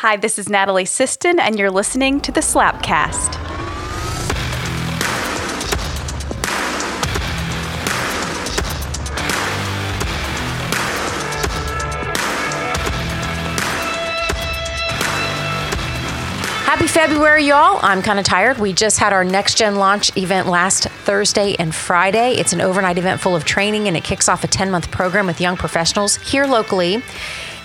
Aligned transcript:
Hi, 0.00 0.16
this 0.16 0.38
is 0.38 0.48
Natalie 0.48 0.84
Siston, 0.84 1.38
and 1.38 1.58
you're 1.58 1.70
listening 1.70 2.20
to 2.20 2.32
the 2.32 2.40
Slapcast. 2.40 3.34
Happy 16.64 16.86
February, 16.86 17.44
y'all. 17.44 17.78
I'm 17.82 18.00
kind 18.00 18.18
of 18.18 18.24
tired. 18.24 18.56
We 18.56 18.72
just 18.72 18.98
had 18.98 19.12
our 19.12 19.22
next 19.22 19.58
gen 19.58 19.76
launch 19.76 20.16
event 20.16 20.48
last 20.48 20.84
Thursday 20.84 21.56
and 21.58 21.74
Friday. 21.74 22.36
It's 22.36 22.54
an 22.54 22.62
overnight 22.62 22.96
event 22.96 23.20
full 23.20 23.36
of 23.36 23.44
training 23.44 23.86
and 23.86 23.98
it 23.98 24.04
kicks 24.04 24.30
off 24.30 24.44
a 24.44 24.48
10 24.48 24.70
month 24.70 24.90
program 24.90 25.26
with 25.26 25.42
young 25.42 25.58
professionals 25.58 26.16
here 26.16 26.46
locally. 26.46 27.02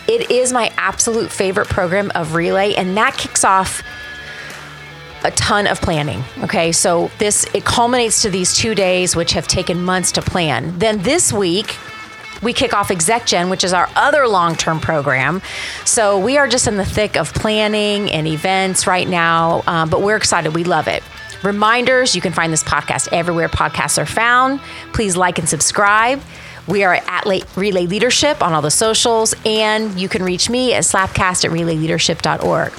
It 0.07 0.29
is 0.29 0.53
my 0.53 0.71
absolute 0.77 1.31
favorite 1.31 1.67
program 1.67 2.11
of 2.15 2.35
Relay, 2.35 2.73
and 2.75 2.95
that 2.97 3.17
kicks 3.17 3.43
off 3.43 3.83
a 5.23 5.31
ton 5.31 5.65
of 5.65 5.81
planning. 5.81 6.23
Okay, 6.43 6.71
so 6.71 7.09
this 7.17 7.45
it 7.53 7.65
culminates 7.65 8.21
to 8.21 8.29
these 8.29 8.55
two 8.55 8.75
days, 8.75 9.15
which 9.15 9.33
have 9.33 9.47
taken 9.47 9.83
months 9.83 10.11
to 10.13 10.21
plan. 10.21 10.77
Then 10.77 11.01
this 11.01 11.33
week, 11.33 11.75
we 12.43 12.53
kick 12.53 12.73
off 12.73 12.89
ExecGen, 12.89 13.49
which 13.49 13.63
is 13.63 13.73
our 13.73 13.89
other 13.95 14.27
long 14.27 14.55
term 14.55 14.79
program. 14.79 15.41
So 15.83 16.19
we 16.19 16.37
are 16.37 16.47
just 16.47 16.67
in 16.67 16.77
the 16.77 16.85
thick 16.85 17.17
of 17.17 17.33
planning 17.33 18.11
and 18.11 18.27
events 18.27 18.85
right 18.85 19.07
now, 19.07 19.63
um, 19.65 19.89
but 19.89 20.01
we're 20.01 20.17
excited. 20.17 20.53
We 20.53 20.63
love 20.63 20.87
it. 20.87 21.01
Reminders 21.43 22.15
you 22.15 22.21
can 22.21 22.33
find 22.33 22.53
this 22.53 22.63
podcast 22.63 23.09
everywhere 23.11 23.49
podcasts 23.49 24.01
are 24.01 24.05
found. 24.05 24.59
Please 24.93 25.17
like 25.17 25.39
and 25.39 25.49
subscribe. 25.49 26.21
We 26.67 26.83
are 26.83 26.95
at 26.95 27.25
Relay 27.55 27.85
Leadership 27.85 28.41
on 28.41 28.53
all 28.53 28.61
the 28.61 28.71
socials, 28.71 29.35
and 29.45 29.99
you 29.99 30.09
can 30.09 30.23
reach 30.23 30.49
me 30.49 30.73
at 30.73 30.83
slapcast 30.83 31.45
at 31.45 31.51
relayleadership.org. 31.51 32.73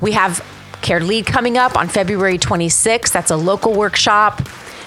We 0.00 0.12
have 0.12 0.44
Care 0.80 0.98
to 0.98 1.04
Lead 1.04 1.26
coming 1.26 1.58
up 1.58 1.76
on 1.76 1.88
February 1.88 2.38
26th. 2.38 3.12
That's 3.12 3.30
a 3.30 3.36
local 3.36 3.74
workshop. 3.74 4.42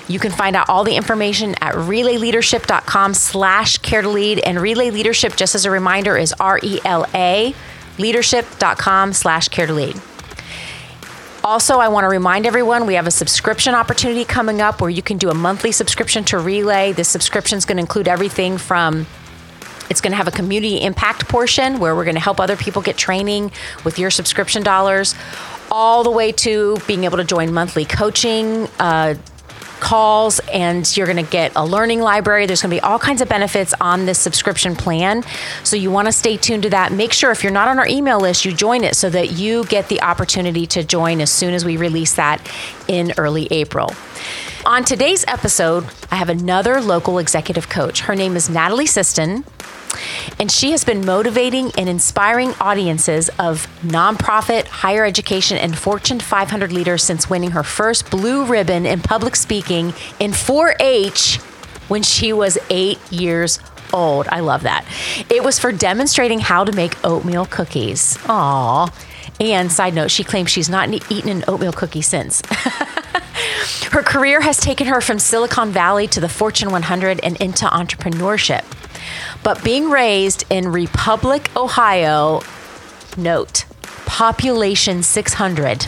You 0.07 0.19
can 0.19 0.31
find 0.31 0.55
out 0.55 0.67
all 0.69 0.83
the 0.83 0.95
information 0.95 1.55
at 1.61 1.75
relayleadership.com 1.75 3.13
slash 3.13 3.77
care 3.77 4.01
to 4.01 4.09
lead. 4.09 4.39
And 4.39 4.59
Relay 4.59 4.91
Leadership, 4.91 5.35
just 5.35 5.55
as 5.55 5.65
a 5.65 5.71
reminder, 5.71 6.17
is 6.17 6.33
R-E-L-A 6.39 7.55
leadership.com 7.97 9.13
slash 9.13 9.47
care 9.49 9.67
to 9.67 9.73
lead. 9.73 10.01
Also, 11.43 11.79
I 11.79 11.87
want 11.87 12.03
to 12.03 12.07
remind 12.07 12.45
everyone 12.45 12.85
we 12.85 12.93
have 12.93 13.07
a 13.07 13.11
subscription 13.11 13.73
opportunity 13.73 14.25
coming 14.25 14.61
up 14.61 14.79
where 14.79 14.91
you 14.91 15.01
can 15.01 15.17
do 15.17 15.31
a 15.31 15.33
monthly 15.33 15.71
subscription 15.71 16.23
to 16.25 16.37
Relay. 16.37 16.91
This 16.91 17.09
subscription 17.09 17.57
is 17.57 17.65
going 17.65 17.77
to 17.77 17.81
include 17.81 18.07
everything 18.07 18.59
from 18.59 19.07
it's 19.89 20.01
going 20.01 20.11
to 20.11 20.17
have 20.17 20.27
a 20.27 20.31
community 20.31 20.81
impact 20.81 21.27
portion 21.27 21.79
where 21.79 21.95
we're 21.95 22.05
going 22.05 22.15
to 22.15 22.21
help 22.21 22.39
other 22.39 22.55
people 22.55 22.81
get 22.83 22.95
training 22.95 23.51
with 23.83 23.97
your 23.97 24.11
subscription 24.11 24.61
dollars, 24.61 25.15
all 25.71 26.03
the 26.03 26.11
way 26.11 26.31
to 26.31 26.77
being 26.85 27.05
able 27.05 27.17
to 27.17 27.23
join 27.23 27.51
monthly 27.51 27.85
coaching, 27.85 28.67
uh, 28.79 29.15
calls 29.81 30.39
and 30.53 30.95
you're 30.95 31.07
going 31.07 31.23
to 31.23 31.29
get 31.29 31.51
a 31.57 31.65
learning 31.65 31.99
library. 31.99 32.45
There's 32.45 32.61
going 32.61 32.69
to 32.69 32.75
be 32.77 32.81
all 32.81 32.99
kinds 32.99 33.21
of 33.21 33.27
benefits 33.27 33.73
on 33.81 34.05
this 34.05 34.17
subscription 34.19 34.75
plan. 34.75 35.23
So 35.63 35.75
you 35.75 35.91
want 35.91 36.07
to 36.07 36.13
stay 36.13 36.37
tuned 36.37 36.63
to 36.63 36.69
that. 36.69 36.93
Make 36.93 37.11
sure 37.11 37.31
if 37.31 37.43
you're 37.43 37.51
not 37.51 37.67
on 37.67 37.79
our 37.79 37.87
email 37.87 38.19
list, 38.19 38.45
you 38.45 38.53
join 38.53 38.85
it 38.85 38.95
so 38.95 39.09
that 39.09 39.31
you 39.31 39.65
get 39.65 39.89
the 39.89 40.01
opportunity 40.01 40.65
to 40.67 40.83
join 40.83 41.19
as 41.19 41.29
soon 41.29 41.53
as 41.53 41.65
we 41.65 41.75
release 41.75 42.13
that 42.13 42.39
in 42.87 43.13
early 43.17 43.47
April. 43.51 43.93
On 44.65 44.83
today's 44.83 45.25
episode, 45.27 45.87
I 46.11 46.15
have 46.15 46.29
another 46.29 46.81
local 46.81 47.17
executive 47.17 47.67
coach. 47.67 48.01
Her 48.01 48.15
name 48.15 48.35
is 48.35 48.47
Natalie 48.47 48.85
Siston. 48.85 49.43
And 50.39 50.51
she 50.51 50.71
has 50.71 50.83
been 50.83 51.05
motivating 51.05 51.71
and 51.77 51.87
inspiring 51.87 52.53
audiences 52.59 53.29
of 53.39 53.67
nonprofit, 53.81 54.65
higher 54.67 55.05
education, 55.05 55.57
and 55.57 55.77
Fortune 55.77 56.19
500 56.19 56.71
leaders 56.71 57.03
since 57.03 57.29
winning 57.29 57.51
her 57.51 57.63
first 57.63 58.09
blue 58.09 58.45
ribbon 58.45 58.85
in 58.85 59.01
public 59.01 59.35
speaking 59.35 59.93
in 60.19 60.33
4 60.33 60.75
H 60.79 61.37
when 61.87 62.03
she 62.03 62.33
was 62.33 62.57
eight 62.69 62.99
years 63.11 63.59
old. 63.93 64.27
I 64.29 64.39
love 64.39 64.63
that. 64.63 64.85
It 65.29 65.43
was 65.43 65.59
for 65.59 65.71
demonstrating 65.71 66.39
how 66.39 66.63
to 66.63 66.71
make 66.71 66.95
oatmeal 67.05 67.45
cookies. 67.45 68.17
Aww. 68.19 68.93
And 69.39 69.71
side 69.71 69.93
note, 69.93 70.11
she 70.11 70.23
claims 70.23 70.51
she's 70.51 70.69
not 70.69 70.89
eaten 71.11 71.29
an 71.29 71.43
oatmeal 71.47 71.73
cookie 71.73 72.01
since. 72.01 72.41
her 73.91 74.03
career 74.03 74.41
has 74.41 74.59
taken 74.59 74.87
her 74.87 75.01
from 75.01 75.19
Silicon 75.19 75.71
Valley 75.71 76.07
to 76.07 76.19
the 76.19 76.29
Fortune 76.29 76.71
100 76.71 77.19
and 77.21 77.37
into 77.41 77.65
entrepreneurship. 77.65 78.63
But 79.43 79.63
being 79.63 79.89
raised 79.89 80.43
in 80.49 80.71
Republic, 80.71 81.49
Ohio, 81.55 82.41
note, 83.17 83.65
population 84.05 85.01
600, 85.03 85.87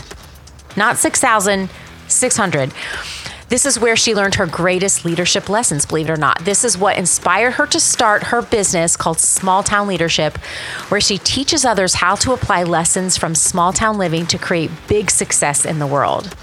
not 0.76 0.96
6,000, 0.96 1.70
600. 2.08 2.72
This 3.48 3.66
is 3.66 3.78
where 3.78 3.94
she 3.94 4.14
learned 4.14 4.36
her 4.36 4.46
greatest 4.46 5.04
leadership 5.04 5.48
lessons, 5.48 5.86
believe 5.86 6.08
it 6.08 6.12
or 6.12 6.16
not. 6.16 6.44
This 6.44 6.64
is 6.64 6.76
what 6.76 6.96
inspired 6.96 7.52
her 7.52 7.66
to 7.66 7.78
start 7.78 8.24
her 8.24 8.42
business 8.42 8.96
called 8.96 9.20
Small 9.20 9.62
Town 9.62 9.86
Leadership, 9.86 10.38
where 10.88 11.00
she 11.00 11.18
teaches 11.18 11.64
others 11.64 11.94
how 11.94 12.16
to 12.16 12.32
apply 12.32 12.64
lessons 12.64 13.16
from 13.16 13.34
small 13.34 13.72
town 13.72 13.98
living 13.98 14.26
to 14.26 14.38
create 14.38 14.70
big 14.88 15.10
success 15.10 15.64
in 15.64 15.78
the 15.78 15.86
world. 15.86 16.34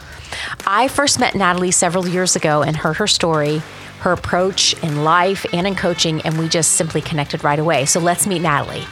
I 0.66 0.88
first 0.88 1.20
met 1.20 1.36
Natalie 1.36 1.72
several 1.72 2.08
years 2.08 2.36
ago 2.36 2.62
and 2.62 2.78
heard 2.78 2.98
her 2.98 3.08
story 3.08 3.62
her 4.02 4.12
approach 4.12 4.74
in 4.84 5.04
life 5.04 5.46
and 5.54 5.66
in 5.66 5.76
coaching, 5.76 6.22
and 6.22 6.38
we 6.38 6.50
just 6.50 6.74
simply 6.74 7.02
connected 7.02 7.44
right 7.44 7.60
away. 7.60 7.86
So 7.86 8.00
let's 8.00 8.28
meet 8.28 8.42
Natalie. 8.42 8.86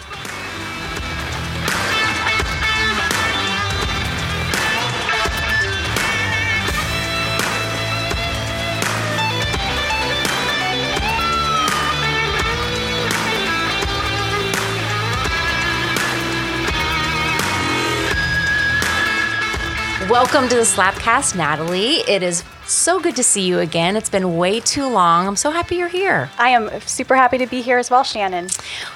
Welcome 20.10 20.50
to 20.50 20.56
the 20.56 20.64
Slapcast, 20.64 21.36
Natalie. 21.36 21.98
It 21.98 22.24
is 22.24 22.44
so 22.66 23.00
good 23.00 23.16
to 23.18 23.24
see 23.24 23.46
you 23.46 23.60
again. 23.60 23.96
It's 23.96 24.10
been 24.10 24.38
way 24.38 24.60
too 24.60 24.90
long. 24.90 25.28
I'm 25.28 25.36
so 25.36 25.52
happy 25.52 25.76
you're 25.76 25.88
here. 25.88 26.32
I 26.40 26.50
am 26.50 26.82
super 26.82 27.16
happy 27.16 27.38
to 27.38 27.46
be 27.46 27.62
here 27.62 27.78
as 27.78 27.92
well, 27.92 28.04
Shannon. 28.04 28.48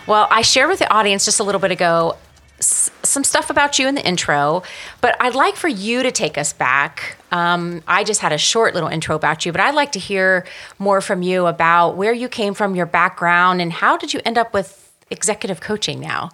Well, 0.07 0.27
I 0.31 0.41
shared 0.41 0.69
with 0.69 0.79
the 0.79 0.91
audience 0.91 1.23
just 1.23 1.39
a 1.39 1.43
little 1.43 1.61
bit 1.61 1.69
ago 1.69 2.17
some 2.59 3.23
stuff 3.23 3.51
about 3.51 3.77
you 3.77 3.87
in 3.87 3.93
the 3.93 4.03
intro, 4.03 4.63
but 5.01 5.15
I'd 5.19 5.35
like 5.35 5.55
for 5.55 5.67
you 5.67 6.01
to 6.01 6.11
take 6.11 6.35
us 6.35 6.51
back. 6.51 7.17
Um, 7.31 7.83
I 7.87 8.03
just 8.03 8.21
had 8.21 8.33
a 8.33 8.39
short 8.39 8.73
little 8.73 8.89
intro 8.89 9.15
about 9.15 9.45
you, 9.45 9.51
but 9.51 9.61
I'd 9.61 9.75
like 9.75 9.91
to 9.91 9.99
hear 9.99 10.47
more 10.79 10.99
from 10.99 11.21
you 11.21 11.45
about 11.45 11.95
where 11.95 12.13
you 12.13 12.27
came 12.27 12.55
from, 12.55 12.73
your 12.73 12.87
background, 12.87 13.61
and 13.61 13.71
how 13.71 13.97
did 13.97 14.15
you 14.15 14.21
end 14.25 14.39
up 14.39 14.51
with 14.51 14.91
executive 15.11 15.61
coaching 15.61 15.99
now? 15.99 16.31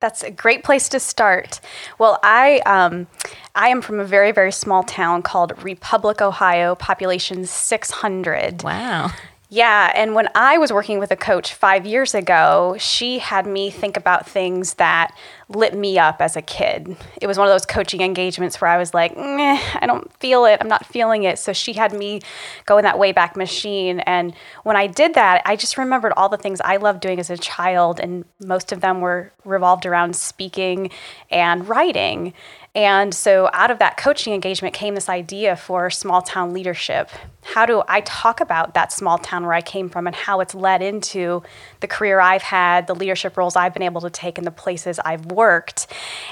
That's 0.00 0.22
a 0.22 0.30
great 0.30 0.62
place 0.62 0.88
to 0.90 1.00
start. 1.00 1.60
Well, 1.98 2.20
I 2.22 2.60
um, 2.66 3.08
I 3.54 3.68
am 3.68 3.82
from 3.82 3.98
a 3.98 4.04
very 4.04 4.32
very 4.32 4.52
small 4.52 4.82
town 4.84 5.22
called 5.22 5.62
Republic, 5.62 6.22
Ohio, 6.22 6.74
population 6.74 7.44
600. 7.46 8.62
Wow. 8.62 9.10
Yeah, 9.50 9.90
and 9.94 10.14
when 10.14 10.28
I 10.34 10.58
was 10.58 10.74
working 10.74 10.98
with 10.98 11.10
a 11.10 11.16
coach 11.16 11.54
five 11.54 11.86
years 11.86 12.14
ago, 12.14 12.76
she 12.78 13.18
had 13.18 13.46
me 13.46 13.70
think 13.70 13.96
about 13.96 14.28
things 14.28 14.74
that 14.74 15.16
lit 15.48 15.74
me 15.74 15.98
up 15.98 16.20
as 16.20 16.36
a 16.36 16.42
kid. 16.42 16.94
It 17.18 17.26
was 17.26 17.38
one 17.38 17.46
of 17.46 17.54
those 17.54 17.64
coaching 17.64 18.02
engagements 18.02 18.60
where 18.60 18.70
I 18.70 18.76
was 18.76 18.92
like, 18.92 19.16
I 19.16 19.86
don't 19.86 20.12
feel 20.20 20.44
it. 20.44 20.58
I'm 20.60 20.68
not 20.68 20.84
feeling 20.84 21.22
it. 21.22 21.38
So 21.38 21.54
she 21.54 21.72
had 21.72 21.94
me 21.94 22.20
go 22.66 22.76
in 22.76 22.84
that 22.84 22.98
way 22.98 23.12
back 23.12 23.38
Machine. 23.38 24.00
And 24.00 24.34
when 24.64 24.76
I 24.76 24.86
did 24.86 25.14
that, 25.14 25.40
I 25.46 25.56
just 25.56 25.78
remembered 25.78 26.12
all 26.14 26.28
the 26.28 26.36
things 26.36 26.60
I 26.60 26.76
loved 26.76 27.00
doing 27.00 27.18
as 27.18 27.30
a 27.30 27.38
child. 27.38 28.00
And 28.00 28.26
most 28.40 28.70
of 28.70 28.82
them 28.82 29.00
were 29.00 29.32
revolved 29.46 29.86
around 29.86 30.14
speaking 30.14 30.90
and 31.30 31.66
writing. 31.66 32.34
And 32.74 33.14
so, 33.14 33.48
out 33.52 33.70
of 33.70 33.78
that 33.78 33.96
coaching 33.96 34.34
engagement 34.34 34.74
came 34.74 34.94
this 34.94 35.08
idea 35.08 35.56
for 35.56 35.90
small 35.90 36.22
town 36.22 36.52
leadership. 36.52 37.10
How 37.42 37.66
do 37.66 37.82
I 37.88 38.02
talk 38.02 38.40
about 38.40 38.74
that 38.74 38.92
small 38.92 39.18
town 39.18 39.44
where 39.44 39.54
I 39.54 39.62
came 39.62 39.88
from 39.88 40.06
and 40.06 40.14
how 40.14 40.40
it's 40.40 40.54
led 40.54 40.82
into 40.82 41.42
the 41.80 41.86
career 41.86 42.20
I've 42.20 42.42
had, 42.42 42.86
the 42.86 42.94
leadership 42.94 43.36
roles 43.36 43.56
I've 43.56 43.72
been 43.72 43.82
able 43.82 44.02
to 44.02 44.10
take, 44.10 44.38
and 44.38 44.46
the 44.46 44.52
places 44.52 45.00
I've 45.04 45.26
worked? 45.26 45.86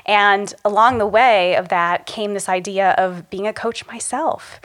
And 0.05 0.53
along 0.65 0.99
the 0.99 1.07
way 1.07 1.57
of 1.57 1.69
that 1.71 2.07
came 2.07 2.35
this 2.35 2.49
idea 2.49 2.91
of 2.93 3.31
being 3.31 3.47
a 3.47 3.53
coach 3.53 3.87
myself, 3.87 4.61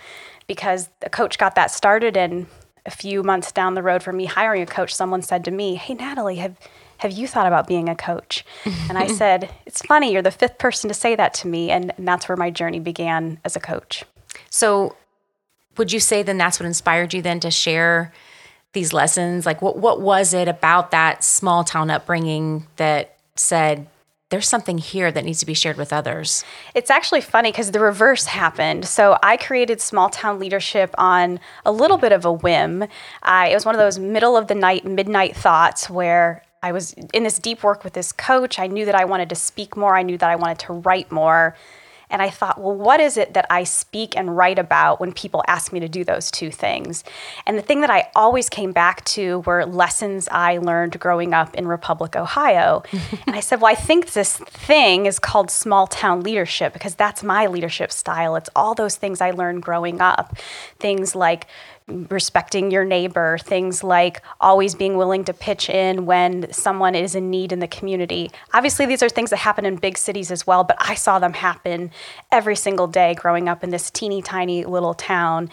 because 0.47 0.89
a 1.01 1.09
coach 1.09 1.37
got 1.37 1.55
that 1.55 1.71
started. 1.71 2.17
And 2.17 2.47
a 2.85 2.91
few 2.91 3.23
months 3.23 3.51
down 3.51 3.75
the 3.75 3.83
road 3.83 4.03
from 4.03 4.17
me 4.17 4.25
hiring 4.25 4.61
a 4.61 4.65
coach, 4.65 4.93
someone 4.93 5.21
said 5.21 5.45
to 5.45 5.51
me, 5.51 5.75
Hey, 5.75 5.93
Natalie, 5.93 6.37
have 6.37 6.57
have 7.01 7.11
you 7.11 7.27
thought 7.27 7.47
about 7.47 7.65
being 7.65 7.89
a 7.89 7.95
coach? 7.95 8.45
and 8.87 8.95
I 8.95 9.07
said, 9.21 9.49
It's 9.65 9.81
funny, 9.81 10.13
you're 10.13 10.21
the 10.21 10.29
fifth 10.29 10.59
person 10.59 10.87
to 10.87 10.93
say 10.93 11.15
that 11.15 11.33
to 11.35 11.47
me. 11.47 11.71
And, 11.71 11.91
and 11.97 12.07
that's 12.07 12.29
where 12.29 12.37
my 12.37 12.51
journey 12.51 12.79
began 12.79 13.39
as 13.43 13.55
a 13.55 13.59
coach. 13.59 14.05
So, 14.51 14.95
would 15.77 15.91
you 15.91 15.99
say 15.99 16.21
then 16.21 16.37
that's 16.37 16.59
what 16.59 16.67
inspired 16.67 17.13
you 17.13 17.21
then 17.23 17.39
to 17.39 17.49
share 17.49 18.13
these 18.73 18.93
lessons? 18.93 19.47
Like, 19.47 19.63
what, 19.63 19.79
what 19.79 19.99
was 19.99 20.33
it 20.33 20.47
about 20.47 20.91
that 20.91 21.23
small 21.23 21.63
town 21.63 21.89
upbringing 21.89 22.67
that 22.75 23.17
said, 23.35 23.87
there's 24.29 24.47
something 24.47 24.77
here 24.77 25.11
that 25.11 25.25
needs 25.25 25.39
to 25.39 25.45
be 25.45 25.55
shared 25.55 25.77
with 25.77 25.91
others. 25.91 26.45
It's 26.75 26.91
actually 26.91 27.21
funny 27.21 27.51
because 27.51 27.71
the 27.71 27.79
reverse 27.79 28.25
happened. 28.25 28.85
So 28.85 29.17
I 29.23 29.37
created 29.37 29.81
Small 29.81 30.09
Town 30.09 30.39
Leadership 30.39 30.93
on 30.97 31.39
a 31.65 31.71
little 31.71 31.97
bit 31.97 32.11
of 32.11 32.25
a 32.25 32.31
whim. 32.31 32.85
I, 33.23 33.49
it 33.49 33.55
was 33.55 33.65
one 33.65 33.75
of 33.75 33.79
those 33.79 33.97
middle 33.97 34.37
of 34.37 34.47
the 34.47 34.55
night, 34.55 34.85
midnight 34.85 35.35
thoughts 35.35 35.89
where 35.89 36.43
I 36.63 36.71
was 36.71 36.93
in 37.13 37.23
this 37.23 37.39
deep 37.39 37.63
work 37.63 37.83
with 37.83 37.93
this 37.93 38.11
coach. 38.11 38.59
I 38.59 38.67
knew 38.67 38.85
that 38.85 38.95
I 38.95 39.05
wanted 39.05 39.29
to 39.29 39.35
speak 39.35 39.75
more, 39.75 39.95
I 39.95 40.03
knew 40.03 40.17
that 40.17 40.29
I 40.29 40.35
wanted 40.35 40.59
to 40.59 40.73
write 40.73 41.11
more. 41.11 41.55
And 42.11 42.21
I 42.21 42.29
thought, 42.29 42.59
well, 42.59 42.75
what 42.75 42.99
is 42.99 43.15
it 43.15 43.33
that 43.33 43.45
I 43.49 43.63
speak 43.63 44.17
and 44.17 44.35
write 44.35 44.59
about 44.59 44.99
when 44.99 45.13
people 45.13 45.43
ask 45.47 45.71
me 45.71 45.79
to 45.79 45.87
do 45.87 46.03
those 46.03 46.29
two 46.29 46.51
things? 46.51 47.05
And 47.45 47.57
the 47.57 47.61
thing 47.61 47.81
that 47.81 47.89
I 47.89 48.09
always 48.15 48.49
came 48.49 48.73
back 48.73 49.03
to 49.05 49.39
were 49.39 49.65
lessons 49.65 50.27
I 50.29 50.57
learned 50.57 50.99
growing 50.99 51.33
up 51.33 51.55
in 51.55 51.67
Republic, 51.67 52.17
Ohio. 52.17 52.83
and 53.25 53.35
I 53.35 53.39
said, 53.39 53.61
well, 53.61 53.71
I 53.71 53.75
think 53.75 54.11
this 54.11 54.37
thing 54.37 55.05
is 55.05 55.19
called 55.19 55.49
small 55.49 55.87
town 55.87 56.21
leadership 56.21 56.73
because 56.73 56.95
that's 56.95 57.23
my 57.23 57.47
leadership 57.47 57.93
style. 57.93 58.35
It's 58.35 58.49
all 58.57 58.75
those 58.75 58.97
things 58.97 59.21
I 59.21 59.31
learned 59.31 59.63
growing 59.63 60.01
up. 60.01 60.35
Things 60.79 61.15
like 61.15 61.47
respecting 61.87 62.71
your 62.71 62.85
neighbor, 62.85 63.37
things 63.39 63.83
like 63.83 64.21
always 64.39 64.75
being 64.75 64.97
willing 64.97 65.23
to 65.25 65.33
pitch 65.33 65.69
in 65.69 66.05
when 66.05 66.51
someone 66.51 66.95
is 66.95 67.15
in 67.15 67.29
need 67.29 67.51
in 67.51 67.59
the 67.59 67.67
community. 67.67 68.31
Obviously, 68.53 68.85
these 68.85 69.03
are 69.03 69.09
things 69.09 69.29
that 69.31 69.37
happen 69.37 69.65
in 69.65 69.75
big 69.75 69.97
cities 69.97 70.31
as 70.31 70.47
well, 70.47 70.63
but 70.63 70.77
I 70.79 70.95
saw 70.95 71.19
them 71.19 71.33
happen 71.33 71.91
every 72.31 72.55
single 72.55 72.87
day 72.87 73.13
growing 73.15 73.49
up 73.49 73.63
in 73.63 73.69
this 73.69 73.89
teeny 73.91 74.21
tiny 74.21 74.63
little 74.63 74.93
town. 74.93 75.49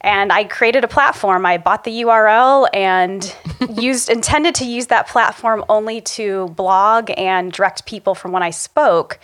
And 0.00 0.32
I 0.32 0.44
created 0.44 0.84
a 0.84 0.88
platform. 0.88 1.46
I 1.46 1.58
bought 1.58 1.84
the 1.84 2.02
URL 2.02 2.68
and 2.74 3.34
used 3.80 4.10
intended 4.10 4.54
to 4.56 4.64
use 4.64 4.88
that 4.88 5.08
platform 5.08 5.64
only 5.68 6.00
to 6.00 6.48
blog 6.48 7.10
and 7.16 7.52
direct 7.52 7.86
people 7.86 8.14
from 8.14 8.32
when 8.32 8.42
I 8.42 8.50
spoke. 8.50 9.18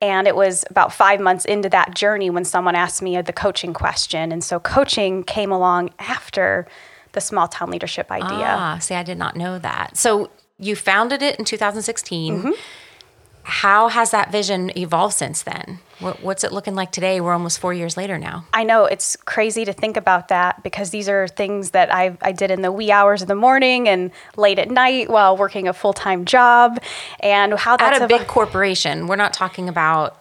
And 0.00 0.28
it 0.28 0.36
was 0.36 0.64
about 0.70 0.92
five 0.92 1.20
months 1.20 1.44
into 1.44 1.68
that 1.70 1.94
journey 1.94 2.30
when 2.30 2.44
someone 2.44 2.76
asked 2.76 3.02
me 3.02 3.20
the 3.20 3.32
coaching 3.32 3.74
question. 3.74 4.30
And 4.30 4.44
so 4.44 4.60
coaching 4.60 5.24
came 5.24 5.50
along 5.50 5.90
after 5.98 6.68
the 7.12 7.20
small 7.20 7.48
town 7.48 7.70
leadership 7.70 8.10
idea. 8.12 8.28
Ah, 8.30 8.78
see, 8.78 8.94
I 8.94 9.02
did 9.02 9.18
not 9.18 9.34
know 9.34 9.58
that. 9.58 9.96
So 9.96 10.30
you 10.58 10.76
founded 10.76 11.22
it 11.22 11.38
in 11.38 11.44
2016. 11.44 12.38
Mm-hmm. 12.38 12.50
How 13.48 13.88
has 13.88 14.10
that 14.10 14.30
vision 14.30 14.76
evolved 14.76 15.14
since 15.14 15.42
then? 15.42 15.78
What, 16.00 16.22
what's 16.22 16.44
it 16.44 16.52
looking 16.52 16.74
like 16.74 16.92
today? 16.92 17.18
We're 17.18 17.32
almost 17.32 17.58
four 17.58 17.72
years 17.72 17.96
later 17.96 18.18
now. 18.18 18.44
I 18.52 18.62
know 18.62 18.84
it's 18.84 19.16
crazy 19.16 19.64
to 19.64 19.72
think 19.72 19.96
about 19.96 20.28
that 20.28 20.62
because 20.62 20.90
these 20.90 21.08
are 21.08 21.26
things 21.26 21.70
that 21.70 21.92
I, 21.92 22.18
I 22.20 22.32
did 22.32 22.50
in 22.50 22.60
the 22.60 22.70
wee 22.70 22.92
hours 22.92 23.22
of 23.22 23.28
the 23.28 23.34
morning 23.34 23.88
and 23.88 24.10
late 24.36 24.58
at 24.58 24.70
night 24.70 25.08
while 25.08 25.34
working 25.34 25.66
a 25.66 25.72
full 25.72 25.94
time 25.94 26.26
job. 26.26 26.78
And 27.20 27.54
how 27.54 27.78
that's 27.78 27.96
at 27.96 28.02
a 28.02 28.06
big 28.06 28.26
corporation. 28.26 29.06
We're 29.06 29.16
not 29.16 29.32
talking 29.32 29.70
about. 29.70 30.18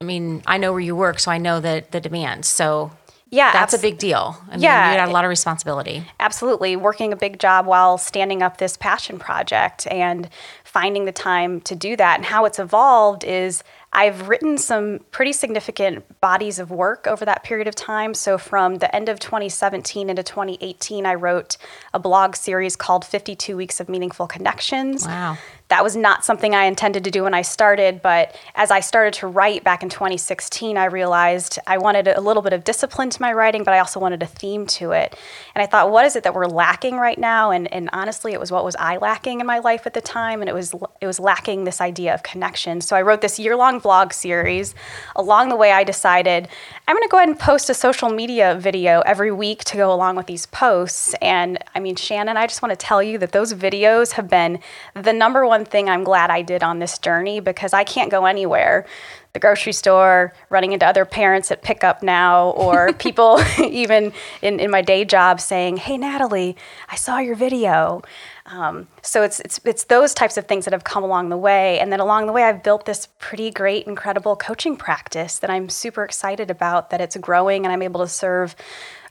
I 0.00 0.04
mean, 0.04 0.44
I 0.46 0.58
know 0.58 0.70
where 0.70 0.80
you 0.80 0.94
work, 0.94 1.18
so 1.18 1.32
I 1.32 1.38
know 1.38 1.58
the 1.58 1.84
the 1.90 2.00
demands. 2.00 2.46
So 2.46 2.92
yeah, 3.32 3.50
that's 3.50 3.72
abs- 3.72 3.82
a 3.82 3.86
big 3.86 3.98
deal. 3.98 4.36
I 4.48 4.52
mean, 4.52 4.60
yeah, 4.60 4.92
you 4.92 4.98
had 5.00 5.08
a 5.08 5.12
lot 5.12 5.24
of 5.24 5.30
responsibility. 5.30 6.06
Absolutely, 6.20 6.76
working 6.76 7.14
a 7.14 7.16
big 7.16 7.40
job 7.40 7.64
while 7.64 7.96
standing 7.96 8.42
up 8.42 8.58
this 8.58 8.76
passion 8.76 9.18
project 9.18 9.86
and 9.86 10.28
finding 10.72 11.04
the 11.04 11.12
time 11.12 11.60
to 11.60 11.76
do 11.76 11.96
that. 11.96 12.16
And 12.16 12.24
how 12.24 12.46
it's 12.46 12.58
evolved 12.58 13.24
is 13.24 13.62
I've 13.92 14.26
written 14.26 14.56
some 14.56 15.00
pretty 15.10 15.34
significant 15.34 16.20
bodies 16.22 16.58
of 16.58 16.70
work 16.70 17.06
over 17.06 17.26
that 17.26 17.44
period 17.44 17.68
of 17.68 17.74
time. 17.74 18.14
So, 18.14 18.38
from 18.38 18.76
the 18.76 18.94
end 18.96 19.10
of 19.10 19.20
2017 19.20 20.08
into 20.08 20.22
2018, 20.22 21.04
I 21.04 21.14
wrote 21.14 21.58
a 21.92 21.98
blog 21.98 22.36
series 22.36 22.74
called 22.74 23.04
52 23.04 23.54
Weeks 23.54 23.80
of 23.80 23.90
Meaningful 23.90 24.26
Connections. 24.26 25.06
Wow 25.06 25.36
that 25.72 25.82
was 25.82 25.96
not 25.96 26.22
something 26.22 26.54
I 26.54 26.64
intended 26.64 27.02
to 27.04 27.10
do 27.10 27.22
when 27.22 27.32
I 27.32 27.40
started. 27.40 28.02
But 28.02 28.38
as 28.54 28.70
I 28.70 28.80
started 28.80 29.14
to 29.14 29.26
write 29.26 29.64
back 29.64 29.82
in 29.82 29.88
2016, 29.88 30.76
I 30.76 30.84
realized 30.84 31.58
I 31.66 31.78
wanted 31.78 32.08
a 32.08 32.20
little 32.20 32.42
bit 32.42 32.52
of 32.52 32.62
discipline 32.62 33.08
to 33.08 33.22
my 33.22 33.32
writing, 33.32 33.64
but 33.64 33.72
I 33.72 33.78
also 33.78 33.98
wanted 33.98 34.22
a 34.22 34.26
theme 34.26 34.66
to 34.66 34.92
it. 34.92 35.16
And 35.54 35.62
I 35.62 35.66
thought, 35.66 35.90
what 35.90 36.04
is 36.04 36.14
it 36.14 36.24
that 36.24 36.34
we're 36.34 36.44
lacking 36.44 36.96
right 36.96 37.18
now? 37.18 37.52
And, 37.52 37.72
and 37.72 37.88
honestly, 37.94 38.34
it 38.34 38.38
was 38.38 38.52
what 38.52 38.66
was 38.66 38.76
I 38.76 38.98
lacking 38.98 39.40
in 39.40 39.46
my 39.46 39.60
life 39.60 39.86
at 39.86 39.94
the 39.94 40.02
time, 40.02 40.42
and 40.42 40.48
it 40.50 40.52
was 40.52 40.74
it 41.00 41.06
was 41.06 41.18
lacking 41.18 41.64
this 41.64 41.80
idea 41.80 42.12
of 42.12 42.22
connection. 42.22 42.82
So 42.82 42.94
I 42.94 43.00
wrote 43.00 43.22
this 43.22 43.38
year 43.38 43.56
long 43.56 43.78
blog 43.78 44.12
series. 44.12 44.74
Along 45.16 45.48
the 45.48 45.56
way, 45.56 45.72
I 45.72 45.84
decided 45.84 46.48
I'm 46.86 46.94
going 46.94 47.08
to 47.08 47.10
go 47.10 47.16
ahead 47.16 47.30
and 47.30 47.38
post 47.38 47.70
a 47.70 47.74
social 47.74 48.10
media 48.10 48.58
video 48.60 49.00
every 49.06 49.32
week 49.32 49.64
to 49.64 49.78
go 49.78 49.90
along 49.90 50.16
with 50.16 50.26
these 50.26 50.44
posts. 50.44 51.14
And 51.22 51.56
I 51.74 51.80
mean, 51.80 51.96
Shannon, 51.96 52.36
I 52.36 52.46
just 52.46 52.60
want 52.60 52.78
to 52.78 52.86
tell 52.86 53.02
you 53.02 53.16
that 53.16 53.32
those 53.32 53.54
videos 53.54 54.12
have 54.12 54.28
been 54.28 54.58
the 54.94 55.14
number 55.14 55.46
one 55.46 55.61
one 55.62 55.70
thing 55.70 55.88
I'm 55.88 56.02
glad 56.02 56.28
I 56.30 56.42
did 56.42 56.64
on 56.64 56.80
this 56.80 56.98
journey 56.98 57.38
because 57.38 57.72
I 57.72 57.84
can't 57.84 58.10
go 58.10 58.26
anywhere. 58.26 58.84
The 59.32 59.38
grocery 59.38 59.72
store, 59.72 60.34
running 60.50 60.72
into 60.72 60.84
other 60.84 61.04
parents 61.04 61.52
at 61.52 61.62
pickup 61.62 62.02
now, 62.02 62.50
or 62.50 62.92
people 63.06 63.40
even 63.60 64.12
in, 64.42 64.58
in 64.58 64.72
my 64.72 64.82
day 64.82 65.04
job 65.04 65.40
saying, 65.40 65.76
Hey, 65.76 65.96
Natalie, 65.96 66.56
I 66.88 66.96
saw 66.96 67.18
your 67.18 67.36
video. 67.36 68.02
Um, 68.46 68.88
so 69.02 69.22
it's, 69.22 69.38
it's, 69.38 69.60
it's 69.64 69.84
those 69.84 70.14
types 70.14 70.36
of 70.36 70.46
things 70.46 70.64
that 70.64 70.72
have 70.72 70.82
come 70.82 71.04
along 71.04 71.28
the 71.28 71.36
way. 71.36 71.78
And 71.78 71.92
then 71.92 72.00
along 72.00 72.26
the 72.26 72.32
way, 72.32 72.42
I've 72.42 72.64
built 72.64 72.84
this 72.84 73.06
pretty 73.20 73.52
great, 73.52 73.86
incredible 73.86 74.34
coaching 74.34 74.76
practice 74.76 75.38
that 75.38 75.48
I'm 75.48 75.68
super 75.68 76.02
excited 76.02 76.50
about, 76.50 76.90
that 76.90 77.00
it's 77.00 77.16
growing 77.16 77.64
and 77.64 77.72
I'm 77.72 77.82
able 77.82 78.00
to 78.00 78.08
serve 78.08 78.56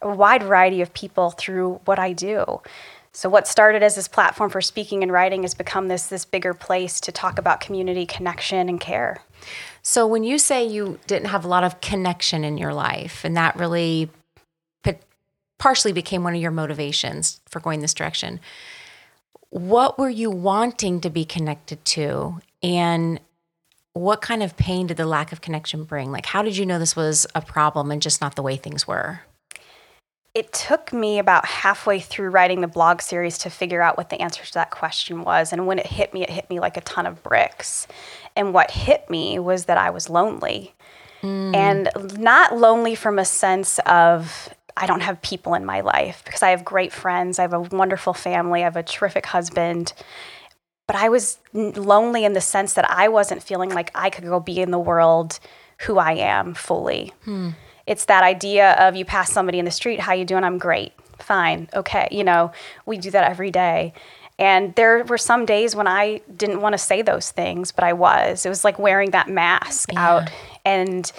a 0.01 0.13
wide 0.13 0.43
variety 0.43 0.81
of 0.81 0.93
people 0.93 1.31
through 1.31 1.79
what 1.85 1.97
I 1.97 2.11
do. 2.11 2.61
So 3.13 3.27
what 3.29 3.47
started 3.47 3.83
as 3.83 3.95
this 3.95 4.07
platform 4.07 4.49
for 4.49 4.61
speaking 4.61 5.03
and 5.03 5.11
writing 5.11 5.41
has 5.41 5.53
become 5.53 5.87
this 5.87 6.07
this 6.07 6.23
bigger 6.23 6.53
place 6.53 7.01
to 7.01 7.11
talk 7.11 7.37
about 7.37 7.59
community 7.59 8.05
connection 8.05 8.69
and 8.69 8.79
care. 8.79 9.21
So 9.81 10.07
when 10.07 10.23
you 10.23 10.37
say 10.37 10.65
you 10.65 10.99
didn't 11.07 11.29
have 11.29 11.43
a 11.43 11.47
lot 11.47 11.63
of 11.63 11.81
connection 11.81 12.43
in 12.43 12.57
your 12.57 12.73
life 12.73 13.25
and 13.25 13.35
that 13.35 13.57
really 13.57 14.09
partially 15.57 15.93
became 15.93 16.23
one 16.23 16.33
of 16.33 16.41
your 16.41 16.49
motivations 16.49 17.39
for 17.47 17.59
going 17.59 17.81
this 17.81 17.93
direction, 17.93 18.39
what 19.51 19.99
were 19.99 20.09
you 20.09 20.31
wanting 20.31 20.99
to 21.01 21.09
be 21.09 21.23
connected 21.23 21.83
to 21.85 22.39
and 22.63 23.19
what 23.93 24.21
kind 24.21 24.41
of 24.41 24.57
pain 24.57 24.87
did 24.87 24.97
the 24.97 25.05
lack 25.05 25.31
of 25.31 25.41
connection 25.41 25.83
bring? 25.83 26.11
Like 26.11 26.25
how 26.25 26.41
did 26.41 26.57
you 26.57 26.65
know 26.65 26.79
this 26.79 26.95
was 26.95 27.27
a 27.35 27.41
problem 27.41 27.91
and 27.91 28.01
just 28.01 28.21
not 28.21 28.35
the 28.35 28.41
way 28.41 28.55
things 28.55 28.87
were? 28.87 29.21
It 30.33 30.53
took 30.53 30.93
me 30.93 31.19
about 31.19 31.45
halfway 31.45 31.99
through 31.99 32.29
writing 32.29 32.61
the 32.61 32.67
blog 32.67 33.01
series 33.01 33.37
to 33.39 33.49
figure 33.49 33.81
out 33.81 33.97
what 33.97 34.09
the 34.09 34.21
answer 34.21 34.43
to 34.43 34.53
that 34.53 34.71
question 34.71 35.23
was. 35.23 35.51
And 35.51 35.67
when 35.67 35.77
it 35.77 35.87
hit 35.87 36.13
me, 36.13 36.23
it 36.23 36.29
hit 36.29 36.49
me 36.49 36.59
like 36.59 36.77
a 36.77 36.81
ton 36.81 37.05
of 37.05 37.21
bricks. 37.21 37.85
And 38.35 38.53
what 38.53 38.71
hit 38.71 39.09
me 39.09 39.39
was 39.39 39.65
that 39.65 39.77
I 39.77 39.89
was 39.89 40.09
lonely. 40.09 40.73
Mm. 41.21 41.55
And 41.55 41.89
not 42.17 42.57
lonely 42.57 42.95
from 42.95 43.19
a 43.19 43.25
sense 43.25 43.77
of 43.79 44.49
I 44.77 44.87
don't 44.87 45.01
have 45.01 45.21
people 45.21 45.53
in 45.53 45.65
my 45.65 45.81
life 45.81 46.21
because 46.23 46.41
I 46.41 46.51
have 46.51 46.63
great 46.63 46.93
friends, 46.93 47.37
I 47.37 47.41
have 47.41 47.53
a 47.53 47.59
wonderful 47.59 48.13
family, 48.13 48.61
I 48.61 48.63
have 48.63 48.77
a 48.77 48.83
terrific 48.83 49.25
husband. 49.25 49.91
But 50.87 50.95
I 50.95 51.09
was 51.09 51.39
lonely 51.53 52.23
in 52.23 52.33
the 52.33 52.41
sense 52.41 52.73
that 52.73 52.89
I 52.89 53.09
wasn't 53.09 53.43
feeling 53.43 53.69
like 53.69 53.91
I 53.93 54.09
could 54.09 54.23
go 54.23 54.39
be 54.39 54.61
in 54.61 54.71
the 54.71 54.79
world 54.79 55.39
who 55.79 55.97
I 55.97 56.13
am 56.13 56.53
fully. 56.53 57.13
Hmm 57.25 57.49
it's 57.91 58.05
that 58.05 58.23
idea 58.23 58.71
of 58.79 58.95
you 58.95 59.03
pass 59.03 59.29
somebody 59.29 59.59
in 59.59 59.65
the 59.65 59.71
street, 59.71 59.99
how 59.99 60.13
you 60.13 60.23
doing? 60.23 60.45
I'm 60.45 60.57
great. 60.57 60.93
Fine. 61.19 61.67
Okay. 61.73 62.07
You 62.09 62.23
know, 62.23 62.53
we 62.85 62.97
do 62.97 63.11
that 63.11 63.29
every 63.29 63.51
day. 63.51 63.93
And 64.39 64.73
there 64.75 65.03
were 65.03 65.17
some 65.17 65.45
days 65.45 65.75
when 65.75 65.87
I 65.87 66.21
didn't 66.37 66.61
want 66.61 66.71
to 66.71 66.77
say 66.77 67.01
those 67.01 67.31
things, 67.31 67.73
but 67.73 67.83
I 67.83 67.91
was. 67.91 68.45
It 68.45 68.49
was 68.49 68.63
like 68.63 68.79
wearing 68.79 69.11
that 69.11 69.27
mask 69.27 69.91
yeah. 69.91 70.07
out. 70.07 70.31
And 70.63 71.11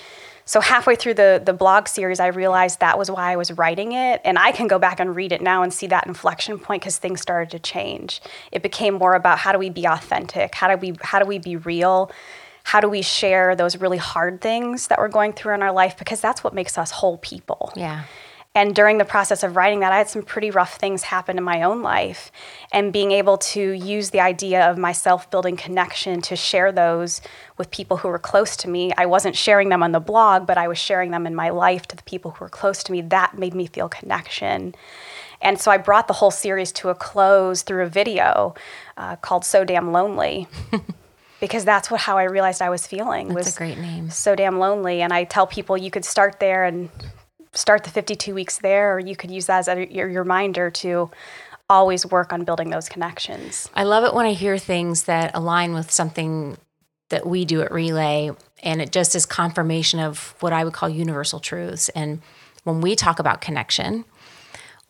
so 0.47 0.63
halfway 0.63 0.97
through 0.97 1.15
the 1.15 1.43
the 1.45 1.53
blog 1.53 1.89
series, 1.89 2.21
I 2.21 2.29
realized 2.29 2.81
that 2.81 2.99
was 2.99 3.11
why 3.11 3.33
I 3.33 3.37
was 3.37 3.53
writing 3.53 3.93
it, 3.93 4.23
and 4.25 4.39
I 4.39 4.51
can 4.51 4.67
go 4.67 4.79
back 4.79 4.99
and 4.99 5.15
read 5.15 5.31
it 5.31 5.41
now 5.41 5.63
and 5.63 5.73
see 5.73 5.87
that 5.89 6.07
inflection 6.07 6.59
point 6.59 6.83
because 6.83 6.99
things 6.99 7.21
started 7.21 7.51
to 7.51 7.59
change. 7.59 8.21
It 8.51 8.63
became 8.63 8.95
more 8.95 9.15
about 9.15 9.39
how 9.39 9.53
do 9.53 9.59
we 9.59 9.71
be 9.71 9.87
authentic, 9.87 10.55
how 10.55 10.75
do 10.75 10.77
we 10.77 10.95
how 11.03 11.21
do 11.21 11.27
we 11.27 11.39
be 11.39 11.57
real, 11.57 12.11
how 12.65 12.81
do 12.81 12.89
we 12.89 13.03
share 13.03 13.55
those 13.57 13.77
really 13.77 13.99
hard 13.99 14.41
things 14.41 14.89
that 14.89 14.99
we're 14.99 15.09
going 15.09 15.33
through 15.33 15.55
in 15.55 15.63
our 15.63 15.73
life 15.73 15.97
because 15.99 16.21
that's 16.21 16.45
what 16.45 16.55
makes 16.55 16.79
us 16.79 16.91
whole 16.91 17.19
people. 17.19 17.73
Yeah. 17.77 18.05
And 18.55 18.75
during 18.75 18.99
the 18.99 19.07
process 19.07 19.43
of 19.43 19.57
writing 19.57 19.81
that, 19.81 19.93
I 19.93 19.99
had 19.99 20.11
some 20.11 20.23
pretty 20.23 20.51
rough 20.51 20.75
things 20.75 21.05
happen 21.05 21.39
in 21.39 21.45
my 21.45 21.63
own 21.63 21.81
life. 21.81 22.31
And 22.71 22.93
being 22.93 23.11
able 23.11 23.39
to 23.39 23.71
use 23.71 24.11
the 24.11 24.21
idea 24.21 24.71
of 24.71 24.77
myself 24.77 25.31
building 25.31 25.57
connection 25.57 26.21
to 26.23 26.37
share 26.37 26.71
those 26.71 27.23
with 27.57 27.71
people 27.71 27.97
who 27.97 28.09
were 28.09 28.19
close 28.19 28.55
to 28.59 28.69
me. 28.69 28.93
I 28.99 29.07
wasn't 29.07 29.37
sharing 29.37 29.71
them 29.71 29.83
on 29.83 29.93
the 29.93 30.01
blog, 30.01 30.47
but 30.47 30.59
I 30.59 30.69
was 30.69 30.77
sharing 30.77 31.13
them 31.13 31.27
in 31.27 31.35
my 31.35 31.49
life 31.49 31.87
to 31.89 31.97
the 31.97 32.03
people 32.03 32.33
who 32.33 32.45
were 32.45 32.51
close 32.51 32.83
to 32.85 32.93
me. 32.93 33.01
That 33.01 33.39
made 33.39 33.55
me 33.55 33.67
feel 33.67 33.89
connection. 33.89 34.75
And 35.41 35.59
so 35.59 35.71
I 35.71 35.79
brought 35.79 36.07
the 36.07 36.15
whole 36.15 36.31
series 36.31 36.73
to 36.73 36.91
a 36.91 36.95
close 36.95 37.63
through 37.63 37.85
a 37.85 37.89
video 37.89 38.55
uh, 38.99 39.17
called 39.17 39.47
So 39.47 39.65
Damn 39.65 39.93
Lonely. 39.93 40.47
because 41.43 41.65
that's 41.65 41.91
what 41.91 42.01
how 42.01 42.19
I 42.19 42.23
realized 42.23 42.63
I 42.63 42.71
was 42.71 42.87
feeling. 42.87 43.27
That's 43.27 43.47
was 43.47 43.57
a 43.57 43.59
great 43.59 43.77
name. 43.77 44.11
So 44.11 44.37
damn 44.37 44.61
lonely, 44.61 45.03
and 45.03 45.13
I 45.13 45.25
tell 45.25 45.45
people 45.45 45.77
you 45.77 45.91
could 45.91 46.05
start 46.05 46.39
there 46.39 46.63
and 46.63 46.89
start 47.53 47.83
the 47.83 47.91
52 47.91 48.33
weeks 48.33 48.59
there, 48.59 48.95
or 48.95 49.01
you 49.01 49.17
could 49.17 49.29
use 49.29 49.47
that 49.47 49.59
as 49.59 49.69
a, 49.69 49.93
your, 49.93 50.09
your 50.09 50.23
reminder 50.23 50.71
to 50.71 51.11
always 51.69 52.07
work 52.07 52.33
on 52.33 52.45
building 52.45 52.71
those 52.71 52.89
connections. 52.89 53.69
I 53.75 53.83
love 53.83 54.05
it 54.05 54.15
when 54.15 54.25
I 54.25 54.35
hear 54.35 54.57
things 54.57 55.03
that 55.05 55.33
align 55.35 55.75
with 55.75 55.91
something 55.91 56.59
that 57.09 57.27
we 57.27 57.45
do 57.45 57.61
at 57.63 57.73
Relay. 57.73 58.31
And 58.63 58.81
it 58.81 58.93
just 58.93 59.17
is 59.17 59.27
confirmation 59.27 59.99
of 59.99 60.37
what 60.39 60.53
I 60.53 60.63
would 60.63 60.73
call 60.73 60.89
universal 60.89 61.41
truths. 61.41 61.89
And 61.89 62.23
when 62.63 62.81
we 62.81 62.95
talk 62.95 63.19
about 63.19 63.41
connection, 63.41 64.05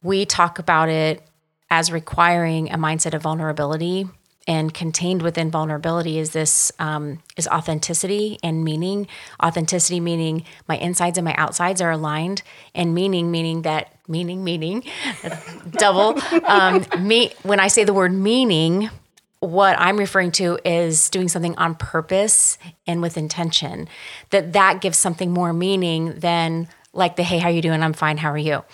we 0.02 0.26
talk 0.26 0.58
about 0.58 0.90
it 0.90 1.26
as 1.70 1.90
requiring 1.90 2.70
a 2.70 2.76
mindset 2.76 3.14
of 3.14 3.22
vulnerability 3.22 4.06
and 4.46 4.72
contained 4.72 5.22
within 5.22 5.50
vulnerability 5.50 6.18
is 6.18 6.30
this 6.30 6.72
um, 6.78 7.22
is 7.36 7.46
authenticity 7.48 8.38
and 8.42 8.64
meaning. 8.64 9.06
Authenticity 9.42 10.00
meaning 10.00 10.44
my 10.68 10.76
insides 10.76 11.18
and 11.18 11.24
my 11.24 11.34
outsides 11.36 11.80
are 11.80 11.90
aligned 11.90 12.42
and 12.74 12.94
meaning 12.94 13.30
meaning 13.30 13.62
that 13.62 13.94
meaning 14.08 14.42
meaning 14.42 14.84
double 15.72 16.18
um, 16.44 16.84
me 16.98 17.32
when 17.44 17.60
i 17.60 17.68
say 17.68 17.84
the 17.84 17.94
word 17.94 18.12
meaning 18.12 18.90
what 19.38 19.76
i'm 19.78 19.96
referring 19.96 20.32
to 20.32 20.58
is 20.64 21.08
doing 21.08 21.28
something 21.28 21.56
on 21.56 21.74
purpose 21.74 22.58
and 22.86 23.02
with 23.02 23.16
intention. 23.16 23.88
That 24.30 24.52
that 24.52 24.80
gives 24.80 24.98
something 24.98 25.30
more 25.30 25.52
meaning 25.52 26.18
than 26.18 26.68
like 26.92 27.16
the 27.16 27.22
hey 27.22 27.38
how 27.38 27.48
you 27.48 27.62
doing? 27.62 27.82
I'm 27.82 27.92
fine. 27.92 28.16
How 28.18 28.30
are 28.30 28.38
you? 28.38 28.64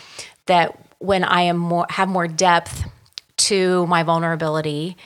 That 0.47 0.79
when 0.99 1.25
i 1.25 1.43
am 1.43 1.57
more 1.57 1.87
have 1.91 2.09
more 2.09 2.27
depth 2.27 2.85
to 3.37 3.87
my 3.87 4.03
vulnerability 4.03 4.97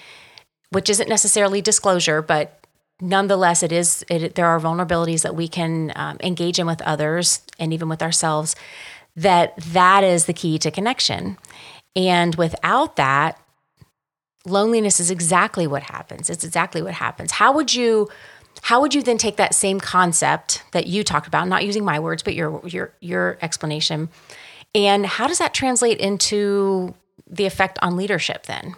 which 0.73 0.89
isn't 0.89 1.09
necessarily 1.09 1.61
disclosure, 1.61 2.23
but 2.23 2.67
nonetheless, 3.01 3.63
it 3.63 3.73
is. 3.73 4.05
It, 4.09 4.35
there 4.35 4.47
are 4.47 4.59
vulnerabilities 4.59 5.23
that 5.23 5.35
we 5.35 5.47
can 5.47 5.93
um, 5.95 6.17
engage 6.21 6.59
in 6.59 6.67
with 6.67 6.81
others 6.83 7.43
and 7.59 7.73
even 7.73 7.89
with 7.89 8.03
ourselves. 8.03 8.57
That 9.15 9.55
that 9.59 10.03
is 10.03 10.25
the 10.25 10.33
key 10.33 10.59
to 10.59 10.71
connection, 10.71 11.37
and 11.95 12.35
without 12.37 12.97
that, 12.97 13.39
loneliness 14.47 14.99
is 14.99 15.11
exactly 15.11 15.67
what 15.67 15.83
happens. 15.83 16.31
It's 16.31 16.45
exactly 16.45 16.81
what 16.81 16.95
happens. 16.95 17.33
How 17.33 17.53
would 17.53 17.75
you? 17.75 18.09
How 18.63 18.81
would 18.81 18.95
you 18.95 19.03
then 19.03 19.19
take 19.19 19.37
that 19.37 19.55
same 19.55 19.81
concept 19.81 20.63
that 20.73 20.87
you 20.87 21.05
talked 21.05 21.27
about, 21.27 21.49
not 21.49 21.65
using 21.67 21.85
my 21.85 22.01
words, 22.01 22.23
but 22.23 22.35
your 22.35 22.67
your 22.67 22.95
your 23.01 23.37
explanation, 23.43 24.09
and 24.75 25.05
how 25.05 25.27
does 25.27 25.39
that 25.39 25.53
translate 25.53 25.99
into 25.99 26.95
the 27.27 27.45
effect 27.45 27.79
on 27.83 27.97
leadership 27.97 28.47
then? 28.47 28.75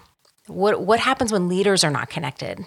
What 0.47 0.83
what 0.83 1.01
happens 1.01 1.33
when 1.33 1.49
leaders 1.49 1.85
are 1.85 1.91
not 1.91 2.11
connected? 2.11 2.65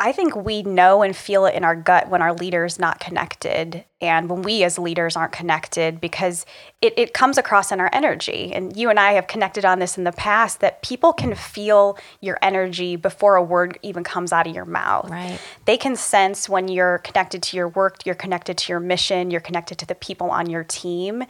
I 0.00 0.12
think 0.12 0.36
we 0.36 0.62
know 0.62 1.02
and 1.02 1.16
feel 1.16 1.46
it 1.46 1.54
in 1.54 1.64
our 1.64 1.74
gut 1.74 2.08
when 2.08 2.22
our 2.22 2.32
leader's 2.32 2.78
not 2.78 3.00
connected 3.00 3.84
and 4.00 4.30
when 4.30 4.42
we 4.42 4.62
as 4.62 4.78
leaders 4.78 5.16
aren't 5.16 5.32
connected 5.32 6.00
because 6.00 6.46
it, 6.80 6.94
it 6.96 7.12
comes 7.12 7.36
across 7.36 7.72
in 7.72 7.80
our 7.80 7.90
energy. 7.92 8.52
And 8.54 8.76
you 8.76 8.90
and 8.90 9.00
i 9.00 9.12
have 9.12 9.26
connected 9.26 9.64
on 9.64 9.80
this 9.80 9.98
in 9.98 10.04
the 10.04 10.12
past 10.12 10.60
that 10.60 10.82
people 10.82 11.12
can 11.12 11.34
feel 11.34 11.98
your 12.20 12.38
energy 12.40 12.94
before 12.94 13.34
a 13.34 13.42
word 13.42 13.76
even 13.82 14.04
comes 14.04 14.32
out 14.32 14.46
of 14.46 14.54
your 14.54 14.64
mouth. 14.64 15.10
Right. 15.10 15.40
They 15.64 15.76
can 15.76 15.96
sense 15.96 16.48
when 16.48 16.68
you're 16.68 16.98
connected 16.98 17.42
to 17.44 17.56
your 17.56 17.68
work 17.68 18.06
you're 18.06 18.14
connected 18.14 18.56
to 18.58 18.72
your 18.72 18.80
mission 18.80 19.32
you're 19.32 19.40
connected 19.40 19.78
to 19.78 19.86
the 19.86 19.96
people 19.96 20.30
on 20.30 20.48
your 20.48 20.62
team. 20.62 21.24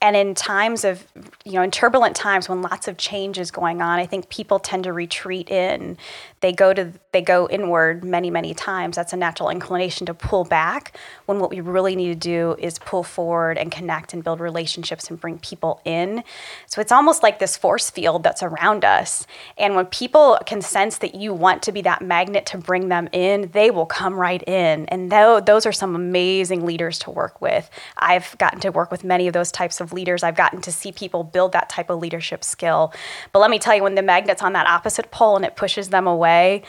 And 0.00 0.16
in 0.16 0.34
times 0.34 0.84
of 0.84 1.06
you 1.44 1.52
know 1.52 1.62
in 1.62 1.70
turbulent 1.70 2.16
times 2.16 2.48
when 2.48 2.62
lots 2.62 2.88
of 2.88 2.96
change 2.96 3.38
is 3.38 3.50
going 3.50 3.82
on 3.82 3.98
i 3.98 4.06
think 4.06 4.30
people 4.30 4.58
tend 4.58 4.84
to 4.84 4.92
retreat 4.94 5.50
in. 5.50 5.98
They 6.40 6.52
go 6.52 6.72
to 6.72 6.92
they 7.12 7.20
go 7.20 7.46
inward 7.50 8.04
many 8.06 8.30
many 8.30 8.54
times 8.54 8.96
that's 8.96 9.12
a 9.12 9.16
natural 9.16 9.50
inclination 9.50 10.06
to 10.06 10.14
pull 10.14 10.44
back 10.44 10.96
when 11.26 11.38
what 11.38 11.50
we 11.50 11.60
really 11.60 11.94
need 11.96 12.08
to 12.08 12.14
do 12.14 12.56
is 12.58 12.78
pull 12.78 13.02
forward 13.02 13.58
and 13.58 13.70
connect 13.70 14.14
and 14.14 14.24
build 14.24 14.40
relationships 14.40 15.10
and 15.10 15.20
bring 15.20 15.38
people 15.38 15.80
in. 15.84 16.22
So 16.66 16.80
it's 16.80 16.92
almost 16.92 17.22
like 17.22 17.38
this 17.38 17.56
force 17.56 17.90
field 17.90 18.22
that's 18.22 18.42
around 18.42 18.84
us. 18.84 19.26
And 19.58 19.74
when 19.74 19.86
people 19.86 20.38
can 20.46 20.62
sense 20.62 20.98
that 20.98 21.14
you 21.14 21.34
want 21.34 21.62
to 21.64 21.72
be 21.72 21.82
that 21.82 22.02
magnet 22.02 22.46
to 22.46 22.58
bring 22.58 22.88
them 22.88 23.08
in, 23.12 23.50
they 23.52 23.70
will 23.70 23.86
come 23.86 24.14
right 24.14 24.42
in. 24.48 24.86
And 24.86 25.10
those 25.10 25.66
are 25.66 25.72
some 25.72 25.94
amazing 25.94 26.64
leaders 26.64 26.98
to 27.00 27.10
work 27.10 27.40
with. 27.40 27.68
I've 27.96 28.36
gotten 28.38 28.60
to 28.60 28.70
work 28.70 28.90
with 28.90 29.04
many 29.04 29.26
of 29.26 29.32
those 29.32 29.50
types 29.50 29.80
of 29.80 29.92
leaders. 29.92 30.22
I've 30.22 30.36
gotten 30.36 30.60
to 30.62 30.72
see 30.72 30.92
people 30.92 31.24
build 31.24 31.52
that 31.52 31.68
type 31.68 31.90
of 31.90 31.98
leadership 31.98 32.44
skill. 32.44 32.92
But 33.32 33.40
let 33.40 33.50
me 33.50 33.58
tell 33.58 33.74
you, 33.74 33.82
when 33.82 33.94
the 33.94 34.02
magnet's 34.02 34.42
on 34.42 34.52
that 34.52 34.66
opposite 34.66 35.10
pole 35.10 35.36
and 35.36 35.44
it 35.44 35.56
pushes 35.56 35.88
them 35.88 36.06
away, 36.06 36.62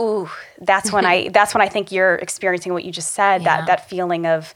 ooh, 0.00 0.30
that's 0.60 0.92
when 0.92 1.04
I 1.04 1.28
that's 1.32 1.54
when 1.54 1.62
I 1.62 1.68
think 1.68 1.92
you're 1.92 2.16
experiencing 2.16 2.72
what 2.72 2.84
you 2.84 2.92
just 2.92 3.12
said, 3.12 3.42
yeah. 3.42 3.58
that 3.58 3.66
that 3.66 3.88
feeling 3.88 4.26
of 4.26 4.54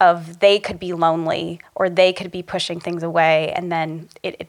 of 0.00 0.40
they 0.40 0.58
could 0.58 0.78
be 0.78 0.92
lonely 0.92 1.60
or 1.74 1.88
they 1.88 2.12
could 2.12 2.30
be 2.30 2.42
pushing 2.42 2.80
things 2.80 3.02
away 3.02 3.52
and 3.52 3.70
then 3.70 4.08
it, 4.22 4.36
it, 4.40 4.48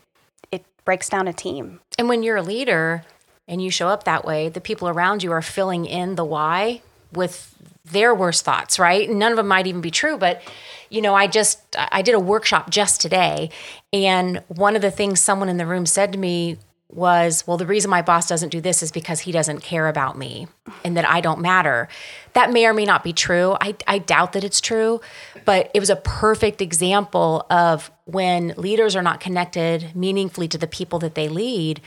it 0.51 0.65
breaks 0.83 1.07
down 1.07 1.27
a 1.27 1.33
team. 1.33 1.79
And 1.97 2.09
when 2.09 2.23
you're 2.23 2.37
a 2.37 2.43
leader 2.43 3.03
and 3.47 3.61
you 3.61 3.69
show 3.69 3.87
up 3.87 4.03
that 4.05 4.25
way, 4.25 4.49
the 4.49 4.59
people 4.59 4.89
around 4.89 5.23
you 5.23 5.31
are 5.31 5.43
filling 5.43 5.85
in 5.85 6.15
the 6.15 6.25
why 6.25 6.81
with 7.13 7.55
their 7.85 8.13
worst 8.15 8.43
thoughts, 8.43 8.79
right? 8.79 9.09
None 9.09 9.31
of 9.31 9.37
them 9.37 9.47
might 9.47 9.67
even 9.67 9.81
be 9.81 9.91
true, 9.91 10.17
but 10.17 10.41
you 10.89 11.01
know, 11.01 11.13
I 11.13 11.27
just 11.27 11.59
I 11.77 12.01
did 12.01 12.15
a 12.15 12.19
workshop 12.19 12.69
just 12.69 13.01
today 13.01 13.49
and 13.93 14.41
one 14.47 14.75
of 14.75 14.81
the 14.81 14.91
things 14.91 15.19
someone 15.19 15.49
in 15.49 15.57
the 15.57 15.65
room 15.65 15.85
said 15.85 16.11
to 16.13 16.17
me 16.17 16.57
was, 16.89 17.46
well, 17.48 17.58
the 17.58 17.65
reason 17.65 17.89
my 17.89 18.01
boss 18.01 18.27
doesn't 18.27 18.50
do 18.50 18.62
this 18.62 18.84
is 18.84 18.92
because 18.92 19.22
he 19.22 19.32
doesn't 19.32 19.62
care 19.62 19.88
about 19.88 20.18
me 20.18 20.48
and 20.84 20.96
that 20.96 21.08
I 21.08 21.20
don't 21.20 21.42
matter. 21.42 21.88
That 22.34 22.51
may 22.51 22.65
or 22.65 22.74
may 22.74 22.86
not 22.86 23.04
be 23.04 23.12
true. 23.12 23.58
I, 23.60 23.75
I 23.88 23.98
doubt 23.98 24.34
that 24.34 24.44
it's 24.44 24.62
true, 24.62 25.01
but 25.46 25.72
it 25.74 25.80
was 25.80 25.89
a 25.89 25.96
perfect 25.96 26.62
example 26.62 27.46
of 27.50 27.92
when 28.06 28.54
leaders 28.56 28.96
are 28.96 29.01
not 29.01 29.20
connected 29.20 29.96
meaningfully 29.96 30.48
to 30.50 30.58
the 30.58 30.68
people 30.68 31.00
that 31.00 31.15
they 31.15 31.27
lead, 31.27 31.82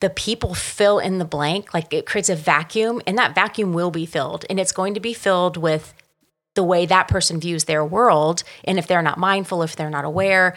the 0.00 0.10
people 0.10 0.52
fill 0.52 0.98
in 0.98 1.18
the 1.18 1.24
blank. 1.24 1.72
Like 1.72 1.92
it 1.94 2.04
creates 2.04 2.28
a 2.28 2.36
vacuum, 2.36 3.00
and 3.06 3.16
that 3.16 3.34
vacuum 3.34 3.72
will 3.72 3.90
be 3.90 4.04
filled. 4.04 4.44
And 4.50 4.58
it's 4.58 4.72
going 4.72 4.94
to 4.94 5.00
be 5.00 5.14
filled 5.14 5.56
with 5.56 5.94
the 6.54 6.64
way 6.64 6.86
that 6.86 7.08
person 7.08 7.40
views 7.40 7.64
their 7.64 7.84
world. 7.84 8.42
And 8.64 8.78
if 8.78 8.86
they're 8.86 9.02
not 9.02 9.18
mindful, 9.18 9.62
if 9.62 9.76
they're 9.76 9.90
not 9.90 10.04
aware, 10.04 10.56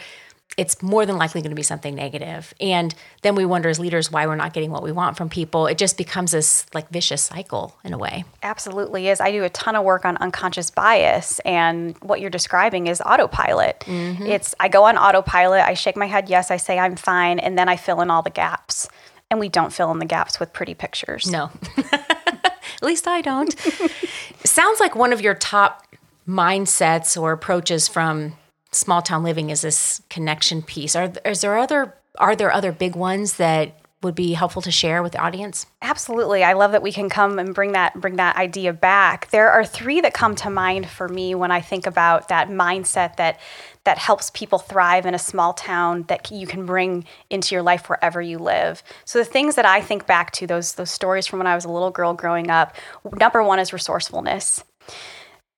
it's 0.57 0.81
more 0.81 1.05
than 1.05 1.17
likely 1.17 1.41
going 1.41 1.51
to 1.51 1.55
be 1.55 1.63
something 1.63 1.93
negative. 1.93 2.53
And 2.59 2.93
then 3.21 3.35
we 3.35 3.45
wonder 3.45 3.69
as 3.69 3.79
leaders 3.79 4.11
why 4.11 4.25
we're 4.25 4.35
not 4.35 4.53
getting 4.53 4.71
what 4.71 4.81
we 4.81 4.91
want 4.91 5.15
from 5.15 5.29
people. 5.29 5.67
It 5.67 5.77
just 5.77 5.97
becomes 5.97 6.31
this 6.31 6.65
like 6.73 6.89
vicious 6.89 7.23
cycle 7.23 7.77
in 7.83 7.93
a 7.93 7.97
way. 7.97 8.25
Absolutely 8.41 9.07
is. 9.07 9.21
I 9.21 9.31
do 9.31 9.43
a 9.43 9.49
ton 9.49 9.75
of 9.75 9.85
work 9.85 10.03
on 10.03 10.17
unconscious 10.17 10.71
bias 10.71 11.39
and 11.39 11.95
what 11.99 12.19
you're 12.19 12.31
describing 12.31 12.87
is 12.87 13.01
autopilot. 13.05 13.81
Mm-hmm. 13.81 14.25
It's 14.25 14.55
I 14.59 14.67
go 14.67 14.85
on 14.85 14.97
autopilot, 14.97 15.61
I 15.61 15.75
shake 15.75 15.95
my 15.95 16.07
head 16.07 16.27
yes, 16.27 16.49
I 16.49 16.57
say 16.57 16.79
I'm 16.79 16.95
fine 16.95 17.37
and 17.37 17.57
then 17.57 17.69
I 17.69 17.75
fill 17.75 18.01
in 18.01 18.09
all 18.09 18.23
the 18.23 18.31
gaps. 18.31 18.89
And 19.29 19.39
we 19.39 19.49
don't 19.49 19.73
fill 19.73 19.91
in 19.91 19.99
the 19.99 20.05
gaps 20.05 20.39
with 20.39 20.53
pretty 20.53 20.73
pictures. 20.73 21.29
No. 21.29 21.51
At 21.77 22.83
least 22.83 23.07
I 23.07 23.21
don't. 23.21 23.53
Sounds 24.43 24.79
like 24.79 24.95
one 24.95 25.11
of 25.11 25.21
your 25.21 25.33
top 25.33 25.85
mindsets 26.27 27.21
or 27.21 27.31
approaches 27.33 27.87
from 27.87 28.33
small 28.77 29.01
town 29.01 29.23
living 29.23 29.49
is 29.49 29.61
this 29.61 30.01
connection 30.09 30.61
piece. 30.61 30.95
Are 30.95 31.11
is 31.25 31.41
there 31.41 31.57
other 31.57 31.95
are 32.17 32.35
there 32.35 32.51
other 32.51 32.71
big 32.71 32.95
ones 32.95 33.37
that 33.37 33.79
would 34.03 34.13
be 34.13 34.33
helpful 34.33 34.61
to 34.61 34.71
share 34.71 35.01
with 35.01 35.13
the 35.13 35.17
audience? 35.17 35.65
Absolutely. 35.81 36.43
I 36.43 36.53
love 36.53 36.71
that 36.71 36.83
we 36.83 36.91
can 36.91 37.09
come 37.09 37.39
and 37.39 37.55
bring 37.55 37.71
that 37.71 37.99
bring 37.99 38.17
that 38.17 38.35
idea 38.35 38.71
back. 38.71 39.29
There 39.31 39.49
are 39.49 39.65
three 39.65 40.01
that 40.01 40.13
come 40.13 40.35
to 40.35 40.49
mind 40.49 40.87
for 40.87 41.09
me 41.09 41.33
when 41.33 41.51
I 41.51 41.61
think 41.61 41.87
about 41.87 42.27
that 42.27 42.49
mindset 42.49 43.15
that 43.15 43.39
that 43.85 43.97
helps 43.97 44.29
people 44.31 44.59
thrive 44.59 45.05
in 45.05 45.15
a 45.15 45.19
small 45.19 45.53
town 45.53 46.03
that 46.09 46.29
you 46.29 46.45
can 46.45 46.65
bring 46.65 47.05
into 47.29 47.55
your 47.55 47.63
life 47.63 47.89
wherever 47.89 48.21
you 48.21 48.37
live. 48.37 48.83
So 49.05 49.17
the 49.17 49.25
things 49.25 49.55
that 49.55 49.65
I 49.65 49.81
think 49.81 50.05
back 50.05 50.31
to 50.33 50.47
those 50.47 50.75
those 50.75 50.91
stories 50.91 51.25
from 51.25 51.39
when 51.39 51.47
I 51.47 51.55
was 51.55 51.65
a 51.65 51.71
little 51.71 51.91
girl 51.91 52.13
growing 52.13 52.51
up, 52.51 52.75
number 53.19 53.41
1 53.41 53.59
is 53.59 53.73
resourcefulness 53.73 54.63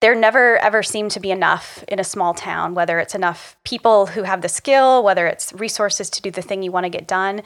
there 0.02 0.16
never 0.16 0.58
ever 0.60 0.82
seem 0.82 1.10
to 1.10 1.20
be 1.20 1.30
enough 1.30 1.84
in 1.88 2.00
a 2.00 2.04
small 2.04 2.34
town, 2.34 2.74
whether 2.74 3.00
it's 3.00 3.16
enough 3.16 3.58
people 3.64 4.06
who 4.06 4.24
have 4.24 4.42
the 4.42 4.48
skill, 4.50 5.04
whether 5.04 5.28
it's 5.28 5.52
resources 5.54 6.10
to 6.12 6.22
do 6.22 6.32
the 6.32 6.42
thing 6.42 6.64
you 6.64 6.72
want 6.72 6.86
to 6.86 6.90
get 6.90 7.08
done. 7.08 7.42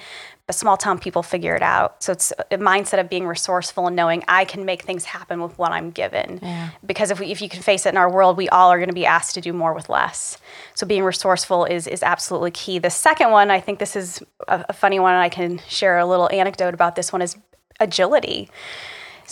But 0.46 0.56
small 0.56 0.76
town 0.76 1.00
people 1.00 1.24
figure 1.24 1.56
it 1.56 1.64
out. 1.64 2.04
So 2.04 2.12
it's 2.12 2.32
a 2.52 2.58
mindset 2.58 3.00
of 3.00 3.10
being 3.10 3.26
resourceful 3.26 3.88
and 3.88 3.96
knowing 3.96 4.24
I 4.28 4.44
can 4.44 4.66
make 4.66 4.82
things 4.82 5.06
happen 5.06 5.42
with 5.42 5.58
what 5.58 5.72
I'm 5.72 5.90
given. 5.90 6.40
Yeah. 6.42 6.72
Because 6.86 7.12
if, 7.12 7.20
we, 7.20 7.28
if 7.28 7.42
you 7.42 7.48
can 7.48 7.62
face 7.62 7.86
it 7.86 7.90
in 7.90 7.98
our 7.98 8.12
world, 8.12 8.36
we 8.36 8.50
all 8.50 8.70
are 8.70 8.78
going 8.78 8.90
to 8.90 8.94
be 8.94 9.06
asked 9.06 9.36
to 9.36 9.42
do 9.42 9.54
more 9.54 9.74
with 9.74 9.88
less. 9.88 10.38
So 10.76 10.86
being 10.86 11.04
resourceful 11.04 11.64
is, 11.64 11.88
is 11.88 12.04
absolutely 12.04 12.52
key. 12.52 12.78
The 12.78 12.90
second 12.90 13.32
one, 13.32 13.52
I 13.52 13.62
think 13.62 13.80
this 13.80 13.96
is 13.96 14.22
a, 14.50 14.66
a 14.68 14.74
funny 14.74 15.00
one, 15.00 15.14
and 15.14 15.22
I 15.22 15.30
can 15.30 15.60
share 15.70 15.98
a 15.98 16.06
little 16.06 16.30
anecdote 16.30 16.74
about 16.74 16.96
this 16.96 17.14
one, 17.14 17.22
is 17.22 17.38
agility. 17.80 18.50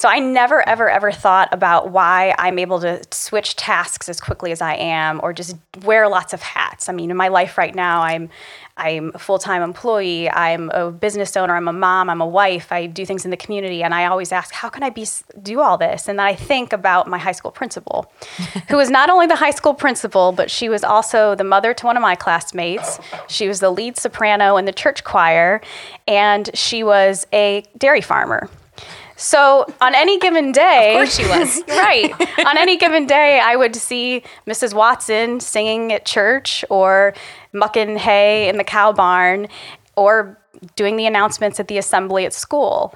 So 0.01 0.09
I 0.09 0.17
never, 0.17 0.67
ever, 0.67 0.89
ever 0.89 1.11
thought 1.11 1.49
about 1.51 1.91
why 1.91 2.33
I'm 2.39 2.57
able 2.57 2.79
to 2.79 3.03
switch 3.11 3.55
tasks 3.55 4.09
as 4.09 4.19
quickly 4.19 4.51
as 4.51 4.59
I 4.59 4.73
am, 4.73 5.19
or 5.21 5.31
just 5.31 5.55
wear 5.83 6.09
lots 6.09 6.33
of 6.33 6.41
hats. 6.41 6.89
I 6.89 6.91
mean, 6.91 7.11
in 7.11 7.17
my 7.17 7.27
life 7.27 7.55
right 7.55 7.75
now, 7.75 8.01
I'm 8.01 8.27
I'm 8.77 9.11
a 9.13 9.19
full 9.19 9.37
time 9.37 9.61
employee. 9.61 10.27
I'm 10.27 10.71
a 10.71 10.89
business 10.89 11.37
owner. 11.37 11.55
I'm 11.55 11.67
a 11.67 11.73
mom. 11.73 12.09
I'm 12.09 12.19
a 12.19 12.25
wife. 12.25 12.71
I 12.71 12.87
do 12.87 13.05
things 13.05 13.25
in 13.25 13.29
the 13.29 13.37
community, 13.37 13.83
and 13.83 13.93
I 13.93 14.05
always 14.05 14.31
ask, 14.31 14.55
how 14.55 14.69
can 14.69 14.81
I 14.81 14.89
be 14.89 15.05
do 15.39 15.61
all 15.61 15.77
this? 15.77 16.07
And 16.07 16.17
then 16.17 16.25
I 16.25 16.33
think 16.33 16.73
about 16.73 17.07
my 17.07 17.19
high 17.19 17.33
school 17.33 17.51
principal, 17.51 18.11
who 18.69 18.77
was 18.77 18.89
not 18.89 19.11
only 19.11 19.27
the 19.27 19.35
high 19.35 19.51
school 19.51 19.75
principal, 19.75 20.31
but 20.31 20.49
she 20.49 20.67
was 20.67 20.83
also 20.83 21.35
the 21.35 21.43
mother 21.43 21.75
to 21.75 21.85
one 21.85 21.95
of 21.95 22.01
my 22.01 22.15
classmates. 22.15 22.97
She 23.27 23.47
was 23.47 23.59
the 23.59 23.69
lead 23.69 23.97
soprano 23.97 24.57
in 24.57 24.65
the 24.65 24.73
church 24.73 25.03
choir, 25.03 25.61
and 26.07 26.49
she 26.55 26.83
was 26.83 27.27
a 27.31 27.63
dairy 27.77 28.01
farmer. 28.01 28.49
So 29.21 29.67
on 29.79 29.93
any 29.93 30.17
given 30.19 30.51
day, 30.51 30.93
Of 30.93 30.97
course 30.97 31.15
she 31.15 31.27
was. 31.27 31.61
right. 31.67 32.11
On 32.45 32.57
any 32.57 32.75
given 32.75 33.05
day, 33.05 33.39
I 33.39 33.55
would 33.55 33.75
see 33.75 34.23
Mrs. 34.47 34.73
Watson 34.73 35.39
singing 35.39 35.93
at 35.93 36.05
church 36.05 36.65
or 36.71 37.13
mucking 37.53 37.97
hay 37.97 38.49
in 38.49 38.57
the 38.57 38.63
cow 38.63 38.91
barn 38.91 39.47
or 39.95 40.40
doing 40.75 40.95
the 40.95 41.07
announcements 41.07 41.59
at 41.59 41.67
the 41.67 41.77
assembly 41.77 42.25
at 42.25 42.33
school. 42.33 42.93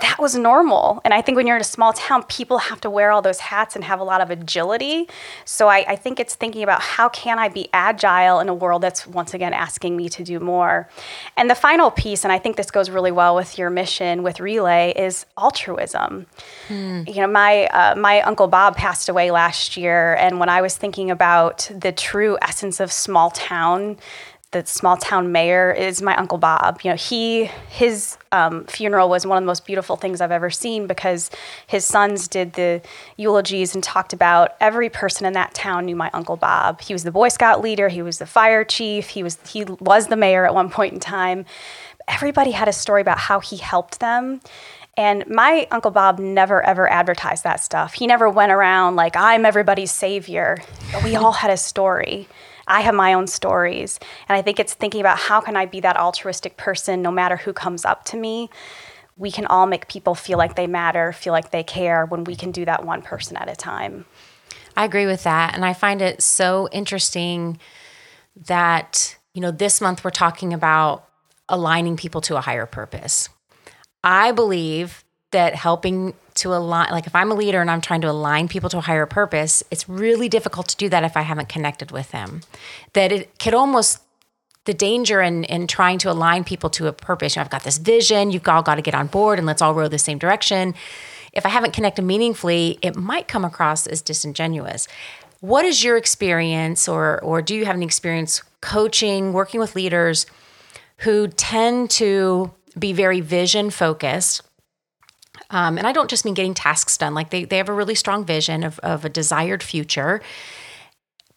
That 0.00 0.18
was 0.18 0.34
normal. 0.34 1.00
And 1.04 1.14
I 1.14 1.22
think 1.22 1.36
when 1.36 1.46
you're 1.46 1.54
in 1.54 1.60
a 1.62 1.64
small 1.64 1.92
town, 1.92 2.24
people 2.24 2.58
have 2.58 2.80
to 2.80 2.90
wear 2.90 3.12
all 3.12 3.22
those 3.22 3.38
hats 3.38 3.76
and 3.76 3.84
have 3.84 4.00
a 4.00 4.04
lot 4.04 4.20
of 4.20 4.30
agility. 4.30 5.08
So 5.44 5.68
I, 5.68 5.84
I 5.88 5.96
think 5.96 6.18
it's 6.18 6.34
thinking 6.34 6.64
about 6.64 6.80
how 6.80 7.08
can 7.08 7.38
I 7.38 7.48
be 7.48 7.68
agile 7.72 8.40
in 8.40 8.48
a 8.48 8.54
world 8.54 8.82
that's 8.82 9.06
once 9.06 9.32
again 9.32 9.52
asking 9.52 9.96
me 9.96 10.08
to 10.08 10.24
do 10.24 10.40
more. 10.40 10.88
And 11.36 11.48
the 11.48 11.54
final 11.54 11.92
piece, 11.92 12.24
and 12.24 12.32
I 12.32 12.38
think 12.38 12.56
this 12.56 12.72
goes 12.72 12.90
really 12.90 13.12
well 13.12 13.36
with 13.36 13.58
your 13.58 13.70
mission 13.70 14.24
with 14.24 14.40
Relay, 14.40 14.92
is 14.96 15.24
altruism. 15.38 16.26
You 17.06 17.20
know, 17.22 17.28
my 17.28 17.66
uh, 17.66 17.94
my 17.94 18.22
uncle 18.22 18.48
Bob 18.48 18.76
passed 18.76 19.08
away 19.08 19.30
last 19.30 19.76
year, 19.76 20.14
and 20.14 20.40
when 20.40 20.48
I 20.48 20.62
was 20.62 20.76
thinking 20.76 21.10
about 21.10 21.70
the 21.72 21.92
true 21.92 22.36
essence 22.42 22.80
of 22.80 22.90
small 22.90 23.30
town 23.30 23.98
the 24.54 24.64
small 24.64 24.96
town 24.96 25.32
mayor 25.32 25.72
is 25.72 26.00
my 26.00 26.16
uncle 26.16 26.38
Bob. 26.38 26.80
You 26.82 26.90
know, 26.90 26.96
he 26.96 27.50
his 27.68 28.16
um, 28.32 28.64
funeral 28.64 29.08
was 29.08 29.26
one 29.26 29.36
of 29.36 29.42
the 29.42 29.46
most 29.46 29.66
beautiful 29.66 29.96
things 29.96 30.20
I've 30.20 30.30
ever 30.30 30.48
seen 30.48 30.86
because 30.86 31.30
his 31.66 31.84
sons 31.84 32.28
did 32.28 32.54
the 32.54 32.80
eulogies 33.16 33.74
and 33.74 33.84
talked 33.84 34.12
about 34.12 34.52
every 34.60 34.88
person 34.88 35.26
in 35.26 35.32
that 35.34 35.52
town 35.54 35.84
knew 35.84 35.96
my 35.96 36.08
uncle 36.14 36.36
Bob. 36.36 36.80
He 36.80 36.94
was 36.94 37.02
the 37.04 37.10
Boy 37.10 37.28
Scout 37.28 37.60
leader. 37.60 37.88
He 37.88 38.00
was 38.00 38.18
the 38.18 38.26
fire 38.26 38.64
chief. 38.64 39.08
He 39.10 39.22
was 39.22 39.38
he 39.46 39.64
was 39.64 40.06
the 40.06 40.16
mayor 40.16 40.46
at 40.46 40.54
one 40.54 40.70
point 40.70 40.94
in 40.94 41.00
time. 41.00 41.44
Everybody 42.06 42.52
had 42.52 42.68
a 42.68 42.72
story 42.72 43.02
about 43.02 43.18
how 43.18 43.40
he 43.40 43.56
helped 43.56 44.00
them. 44.00 44.40
And 44.96 45.26
my 45.26 45.66
Uncle 45.72 45.90
Bob 45.90 46.20
never 46.20 46.62
ever 46.62 46.88
advertised 46.88 47.42
that 47.42 47.58
stuff. 47.58 47.94
He 47.94 48.06
never 48.06 48.30
went 48.30 48.52
around 48.52 48.94
like, 48.94 49.16
I'm 49.16 49.44
everybody's 49.44 49.90
savior. 49.90 50.58
But 50.92 51.02
we 51.02 51.16
all 51.16 51.32
had 51.32 51.50
a 51.50 51.56
story. 51.56 52.28
I 52.66 52.80
have 52.80 52.94
my 52.94 53.14
own 53.14 53.26
stories. 53.26 53.98
And 54.28 54.36
I 54.36 54.42
think 54.42 54.58
it's 54.58 54.74
thinking 54.74 55.00
about 55.00 55.18
how 55.18 55.40
can 55.40 55.56
I 55.56 55.66
be 55.66 55.80
that 55.80 55.96
altruistic 55.96 56.56
person 56.56 57.02
no 57.02 57.10
matter 57.10 57.36
who 57.36 57.52
comes 57.52 57.84
up 57.84 58.04
to 58.06 58.16
me. 58.16 58.50
We 59.16 59.30
can 59.30 59.46
all 59.46 59.66
make 59.66 59.88
people 59.88 60.14
feel 60.14 60.38
like 60.38 60.56
they 60.56 60.66
matter, 60.66 61.12
feel 61.12 61.32
like 61.32 61.50
they 61.50 61.62
care 61.62 62.04
when 62.06 62.24
we 62.24 62.34
can 62.34 62.50
do 62.50 62.64
that 62.64 62.84
one 62.84 63.02
person 63.02 63.36
at 63.36 63.48
a 63.48 63.54
time. 63.54 64.06
I 64.76 64.84
agree 64.84 65.06
with 65.06 65.22
that. 65.22 65.54
And 65.54 65.64
I 65.64 65.72
find 65.72 66.02
it 66.02 66.22
so 66.22 66.68
interesting 66.72 67.58
that, 68.46 69.16
you 69.32 69.40
know, 69.40 69.52
this 69.52 69.80
month 69.80 70.02
we're 70.02 70.10
talking 70.10 70.52
about 70.52 71.08
aligning 71.48 71.96
people 71.96 72.20
to 72.22 72.36
a 72.36 72.40
higher 72.40 72.66
purpose. 72.66 73.28
I 74.02 74.32
believe 74.32 75.04
that 75.30 75.54
helping 75.54 76.14
to 76.34 76.52
align, 76.52 76.90
like 76.90 77.06
if 77.06 77.14
I'm 77.14 77.30
a 77.30 77.34
leader 77.34 77.60
and 77.60 77.70
I'm 77.70 77.80
trying 77.80 78.00
to 78.02 78.10
align 78.10 78.48
people 78.48 78.68
to 78.70 78.78
a 78.78 78.80
higher 78.80 79.06
purpose, 79.06 79.62
it's 79.70 79.88
really 79.88 80.28
difficult 80.28 80.68
to 80.68 80.76
do 80.76 80.88
that 80.88 81.04
if 81.04 81.16
I 81.16 81.22
haven't 81.22 81.48
connected 81.48 81.90
with 81.90 82.10
them. 82.10 82.40
That 82.92 83.12
it 83.12 83.38
could 83.38 83.54
almost, 83.54 84.00
the 84.64 84.74
danger 84.74 85.20
in, 85.20 85.44
in 85.44 85.66
trying 85.66 85.98
to 85.98 86.10
align 86.10 86.42
people 86.44 86.70
to 86.70 86.88
a 86.88 86.92
purpose, 86.92 87.36
you 87.36 87.40
know, 87.40 87.44
I've 87.44 87.50
got 87.50 87.62
this 87.62 87.78
vision, 87.78 88.30
you've 88.30 88.48
all 88.48 88.62
got 88.62 88.76
to 88.76 88.82
get 88.82 88.94
on 88.94 89.06
board 89.06 89.38
and 89.38 89.46
let's 89.46 89.62
all 89.62 89.74
row 89.74 89.88
the 89.88 89.98
same 89.98 90.18
direction. 90.18 90.74
If 91.32 91.46
I 91.46 91.50
haven't 91.50 91.72
connected 91.72 92.02
meaningfully, 92.02 92.78
it 92.82 92.96
might 92.96 93.28
come 93.28 93.44
across 93.44 93.86
as 93.86 94.02
disingenuous. 94.02 94.88
What 95.40 95.64
is 95.64 95.84
your 95.84 95.96
experience, 95.96 96.88
or, 96.88 97.22
or 97.22 97.42
do 97.42 97.54
you 97.54 97.66
have 97.66 97.76
any 97.76 97.84
experience 97.84 98.42
coaching, 98.60 99.32
working 99.32 99.60
with 99.60 99.76
leaders 99.76 100.26
who 100.98 101.28
tend 101.28 101.90
to 101.90 102.50
be 102.78 102.92
very 102.92 103.20
vision 103.20 103.70
focused? 103.70 104.42
Um, 105.50 105.78
and 105.78 105.86
I 105.86 105.92
don't 105.92 106.10
just 106.10 106.24
mean 106.24 106.34
getting 106.34 106.54
tasks 106.54 106.96
done, 106.96 107.14
like 107.14 107.30
they, 107.30 107.44
they 107.44 107.58
have 107.58 107.68
a 107.68 107.72
really 107.72 107.94
strong 107.94 108.24
vision 108.24 108.64
of, 108.64 108.78
of 108.80 109.04
a 109.04 109.08
desired 109.08 109.62
future, 109.62 110.20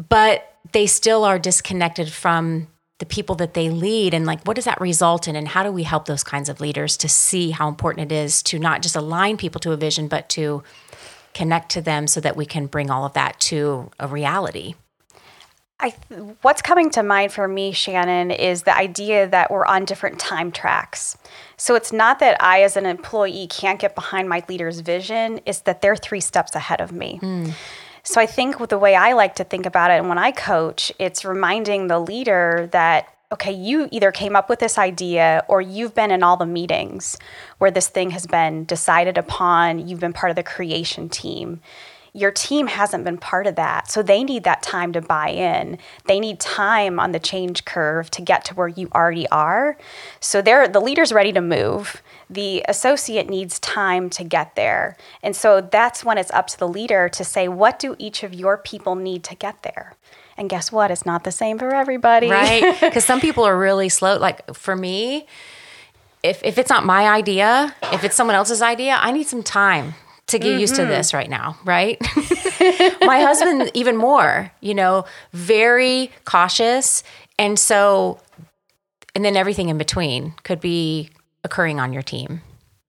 but 0.10 0.56
they 0.72 0.88
still 0.88 1.24
are 1.24 1.40
disconnected 1.40 2.12
from 2.12 2.68
the 3.00 3.06
people 3.06 3.36
that 3.36 3.54
they 3.54 3.70
lead. 3.70 4.14
And 4.14 4.26
like, 4.26 4.44
what 4.44 4.56
does 4.56 4.66
that 4.66 4.82
result 4.82 5.28
in? 5.28 5.36
And 5.36 5.48
how 5.48 5.64
do 5.64 5.72
we 5.72 5.84
help 5.84 6.06
those 6.06 6.24
kinds 6.24 6.50
of 6.50 6.60
leaders 6.60 6.98
to 6.98 7.10
see 7.10 7.52
how 7.52 7.68
important 7.68 8.12
it 8.12 8.16
is 8.16 8.42
to 8.44 8.58
not 8.58 8.82
just 8.82 8.96
align 8.96 9.38
people 9.38 9.60
to 9.62 9.72
a 9.72 9.78
vision, 9.78 10.08
but 10.08 10.30
to 10.30 10.64
connect 11.34 11.72
to 11.72 11.82
them 11.82 12.08
so 12.08 12.20
that 12.22 12.36
we 12.36 12.46
can 12.46 12.66
bring 12.66 12.90
all 12.90 13.06
of 13.06 13.14
that 13.14 13.40
to 13.40 13.92
a 14.00 14.08
reality? 14.08 14.74
I 15.80 15.90
what's 16.42 16.64
coming 16.64 16.90
to 16.92 17.04
mind 17.04 17.32
for 17.32 17.48
me, 17.48 17.72
Shannon, 17.72 18.32
is 18.32 18.64
the 18.64 18.76
idea 18.76 19.28
that 19.28 19.52
we're 19.52 19.66
on 19.66 19.86
different 19.86 20.20
time 20.20 20.52
tracks. 20.52 21.18
So 21.56 21.76
it's 21.76 21.94
not 21.94 22.20
that 22.20 22.42
I, 22.42 22.64
as 22.64 22.78
an 22.78 22.88
employee, 22.88 23.48
can't 23.48 23.80
get 23.80 23.94
behind 23.94 24.28
my 24.28 24.44
leader's 24.50 24.80
vision; 24.80 25.40
it's 25.46 25.62
that 25.62 25.82
they're 25.82 25.96
three 25.96 26.22
steps 26.22 26.56
ahead 26.56 26.82
of 26.82 26.92
me. 26.92 27.18
Hmm. 27.18 27.50
So 28.02 28.20
I 28.20 28.26
think 28.26 28.60
with 28.60 28.72
the 28.72 28.80
way 28.80 28.96
I 28.96 29.14
like 29.14 29.36
to 29.36 29.44
think 29.44 29.66
about 29.66 29.92
it, 29.92 29.96
and 29.96 30.10
when 30.10 30.18
I 30.18 30.32
coach, 30.32 30.92
it's 30.98 31.24
reminding 31.24 31.88
the 31.88 32.00
leader 32.00 32.70
that 32.72 33.14
okay, 33.32 33.52
you 33.52 33.90
either 33.92 34.12
came 34.12 34.36
up 34.38 34.50
with 34.50 34.60
this 34.60 34.78
idea 34.78 35.44
or 35.50 35.60
you've 35.60 35.94
been 35.94 36.12
in 36.12 36.24
all 36.24 36.38
the 36.38 36.46
meetings 36.46 37.18
where 37.58 37.70
this 37.70 37.90
thing 37.90 38.12
has 38.12 38.26
been 38.26 38.64
decided 38.64 39.18
upon. 39.18 39.86
You've 39.86 40.00
been 40.00 40.14
part 40.14 40.30
of 40.30 40.38
the 40.38 40.44
creation 40.44 41.10
team 41.10 41.60
your 42.14 42.32
team 42.32 42.68
hasn't 42.68 43.04
been 43.04 43.18
part 43.18 43.48
of 43.48 43.56
that. 43.56 43.90
So 43.90 44.02
they 44.02 44.24
need 44.24 44.44
that 44.44 44.64
time 44.64 44.94
to 44.94 45.02
buy 45.02 45.30
in. 45.30 45.78
They 46.06 46.20
need 46.20 46.40
time 46.40 47.00
on 47.00 47.12
the 47.12 47.20
change 47.20 47.66
curve 47.66 48.10
to 48.12 48.22
get 48.22 48.46
to 48.46 48.56
where 48.56 48.68
you 48.68 48.90
already 48.94 49.28
are. 49.30 49.78
So 50.20 50.42
they're 50.42 50.68
the 50.68 50.80
leader's 50.80 51.14
ready 51.14 51.32
to 51.34 51.42
move. 51.42 52.02
The 52.30 52.64
associate 52.68 53.30
needs 53.30 53.60
time 53.60 54.10
to 54.12 54.24
get 54.24 54.56
there. 54.56 54.98
And 55.22 55.36
so 55.36 55.62
that's 55.62 56.04
when 56.04 56.18
it's 56.18 56.32
up 56.32 56.48
to 56.48 56.60
the 56.60 56.68
leader 56.68 57.10
to 57.10 57.24
say, 57.24 57.48
what 57.48 57.80
do 57.80 57.96
each 58.00 58.24
of 58.24 58.34
your 58.34 58.58
people 58.58 58.96
need 58.96 59.24
to 59.26 59.36
get 59.36 59.64
there? 59.64 59.96
And 60.38 60.50
guess 60.50 60.72
what? 60.72 60.92
It's 60.92 61.06
not 61.06 61.24
the 61.24 61.32
same 61.32 61.58
for 61.58 61.74
everybody. 61.74 62.30
Right. 62.30 62.76
Because 62.88 63.06
some 63.06 63.20
people 63.20 63.44
are 63.44 63.58
really 63.58 63.90
slow. 63.90 64.18
Like 64.18 64.54
for 64.56 64.76
me, 64.76 65.28
if, 66.24 66.44
if 66.44 66.58
it's 66.58 66.70
not 66.70 66.86
my 66.86 67.08
idea, 67.08 67.76
if 67.94 68.04
it's 68.04 68.16
someone 68.16 68.36
else's 68.36 68.62
idea, 68.62 68.98
I 69.00 69.12
need 69.12 69.28
some 69.28 69.44
time 69.44 69.96
to 70.28 70.40
get 70.40 70.50
mm-hmm. 70.50 70.60
used 70.60 70.76
to 70.76 70.82
mm-hmm. 70.82 70.92
this 70.92 71.14
right 71.14 71.30
now, 71.30 71.58
right? 71.64 72.00
My 73.02 73.22
husband, 73.22 73.72
even 73.74 73.96
more, 73.96 74.52
you 74.60 74.74
know, 74.74 75.06
very 75.34 76.12
cautious. 76.26 77.04
And 77.40 77.58
so, 77.58 78.20
and 79.16 79.24
then 79.24 79.38
everything 79.38 79.70
in 79.70 79.78
between 79.78 80.34
could 80.44 80.60
be 80.60 81.10
occurring 81.44 81.80
on 81.80 81.94
your 81.94 82.02
team. 82.02 82.42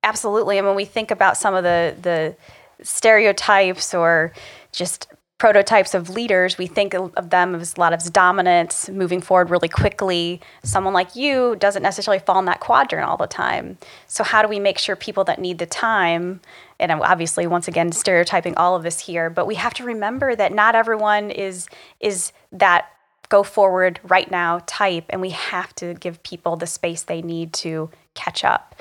Absolutely. 0.03 0.59
And 0.59 0.67
when 0.67 0.77
we 0.77 0.85
think 0.85 1.11
about 1.11 1.37
some 1.37 1.55
of 1.55 1.63
the, 1.63 1.95
the 2.01 2.37
stereotypes 2.85 3.95
or 3.95 4.33
just 4.73 5.07
prototypes 5.39 5.95
of 5.95 6.11
leaders, 6.11 6.59
we 6.59 6.67
think 6.67 6.95
of 6.95 7.31
them 7.31 7.55
as 7.55 7.77
a 7.77 7.81
lot 7.81 7.93
of 7.93 8.03
dominance, 8.13 8.89
moving 8.89 9.21
forward 9.21 9.51
really 9.51 9.69
quickly. 9.69 10.41
Someone 10.65 10.93
like 10.93 11.15
you 11.15 11.55
doesn't 11.57 11.83
necessarily 11.83 12.19
fall 12.19 12.41
in 12.41 12.45
that 12.47 12.59
quadrant 12.59 13.09
all 13.09 13.17
the 13.17 13.29
time. 13.29 13.79
So, 14.09 14.25
how 14.25 14.43
do 14.43 14.49
we 14.49 14.59
make 14.59 14.79
sure 14.79 14.97
people 14.97 15.25
that 15.25 15.39
need 15.39 15.59
the 15.59 15.67
time, 15.67 16.41
and 16.81 16.91
I'm 16.91 17.01
obviously 17.03 17.47
once 17.47 17.69
again 17.69 17.93
stereotyping 17.93 18.57
all 18.57 18.75
of 18.75 18.83
this 18.83 18.99
here, 18.99 19.31
but 19.31 19.47
we 19.47 19.55
have 19.55 19.75
to 19.75 19.85
remember 19.85 20.35
that 20.35 20.53
not 20.53 20.75
everyone 20.75 21.31
is 21.31 21.69
is 22.01 22.33
that 22.51 22.87
go 23.29 23.43
forward 23.43 24.01
right 24.03 24.31
now 24.31 24.61
type, 24.67 25.05
and 25.11 25.21
we 25.21 25.31
have 25.31 25.73
to 25.77 25.95
give 25.95 26.21
people 26.25 26.57
the 26.57 26.67
space 26.67 27.03
they 27.03 27.23
need 27.23 27.53
to 27.53 27.91
catch 28.15 28.43
up 28.43 28.75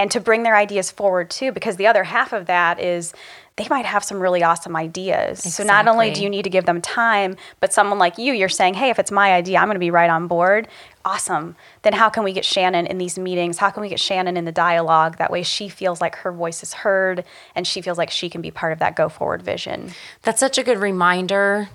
and 0.00 0.10
to 0.10 0.18
bring 0.18 0.44
their 0.44 0.56
ideas 0.56 0.90
forward 0.90 1.28
too 1.28 1.52
because 1.52 1.76
the 1.76 1.86
other 1.86 2.04
half 2.04 2.32
of 2.32 2.46
that 2.46 2.80
is 2.80 3.12
they 3.56 3.68
might 3.68 3.84
have 3.84 4.02
some 4.02 4.18
really 4.18 4.42
awesome 4.42 4.74
ideas. 4.74 5.40
Exactly. 5.40 5.50
So 5.50 5.64
not 5.64 5.88
only 5.88 6.10
do 6.10 6.22
you 6.22 6.30
need 6.30 6.44
to 6.44 6.50
give 6.50 6.64
them 6.64 6.80
time, 6.80 7.36
but 7.60 7.74
someone 7.74 7.98
like 7.98 8.16
you, 8.16 8.32
you're 8.32 8.48
saying, 8.48 8.72
hey, 8.72 8.88
if 8.88 8.98
it's 8.98 9.10
my 9.10 9.34
idea, 9.34 9.58
I'm 9.58 9.66
going 9.66 9.74
to 9.74 9.78
be 9.78 9.90
right 9.90 10.08
on 10.08 10.26
board. 10.26 10.68
Awesome. 11.04 11.54
Then 11.82 11.92
how 11.92 12.08
can 12.08 12.24
we 12.24 12.32
get 12.32 12.46
Shannon 12.46 12.86
in 12.86 12.96
these 12.96 13.18
meetings? 13.18 13.58
How 13.58 13.68
can 13.68 13.82
we 13.82 13.90
get 13.90 14.00
Shannon 14.00 14.38
in 14.38 14.46
the 14.46 14.52
dialogue? 14.52 15.18
That 15.18 15.30
way 15.30 15.42
she 15.42 15.68
feels 15.68 16.00
like 16.00 16.16
her 16.16 16.32
voice 16.32 16.62
is 16.62 16.72
heard 16.72 17.22
and 17.54 17.66
she 17.66 17.82
feels 17.82 17.98
like 17.98 18.10
she 18.10 18.30
can 18.30 18.40
be 18.40 18.50
part 18.50 18.72
of 18.72 18.78
that 18.78 18.96
go 18.96 19.10
forward 19.10 19.42
vision. 19.42 19.90
That's 20.22 20.40
such 20.40 20.56
a 20.56 20.62
good 20.62 20.78
reminder. 20.78 21.68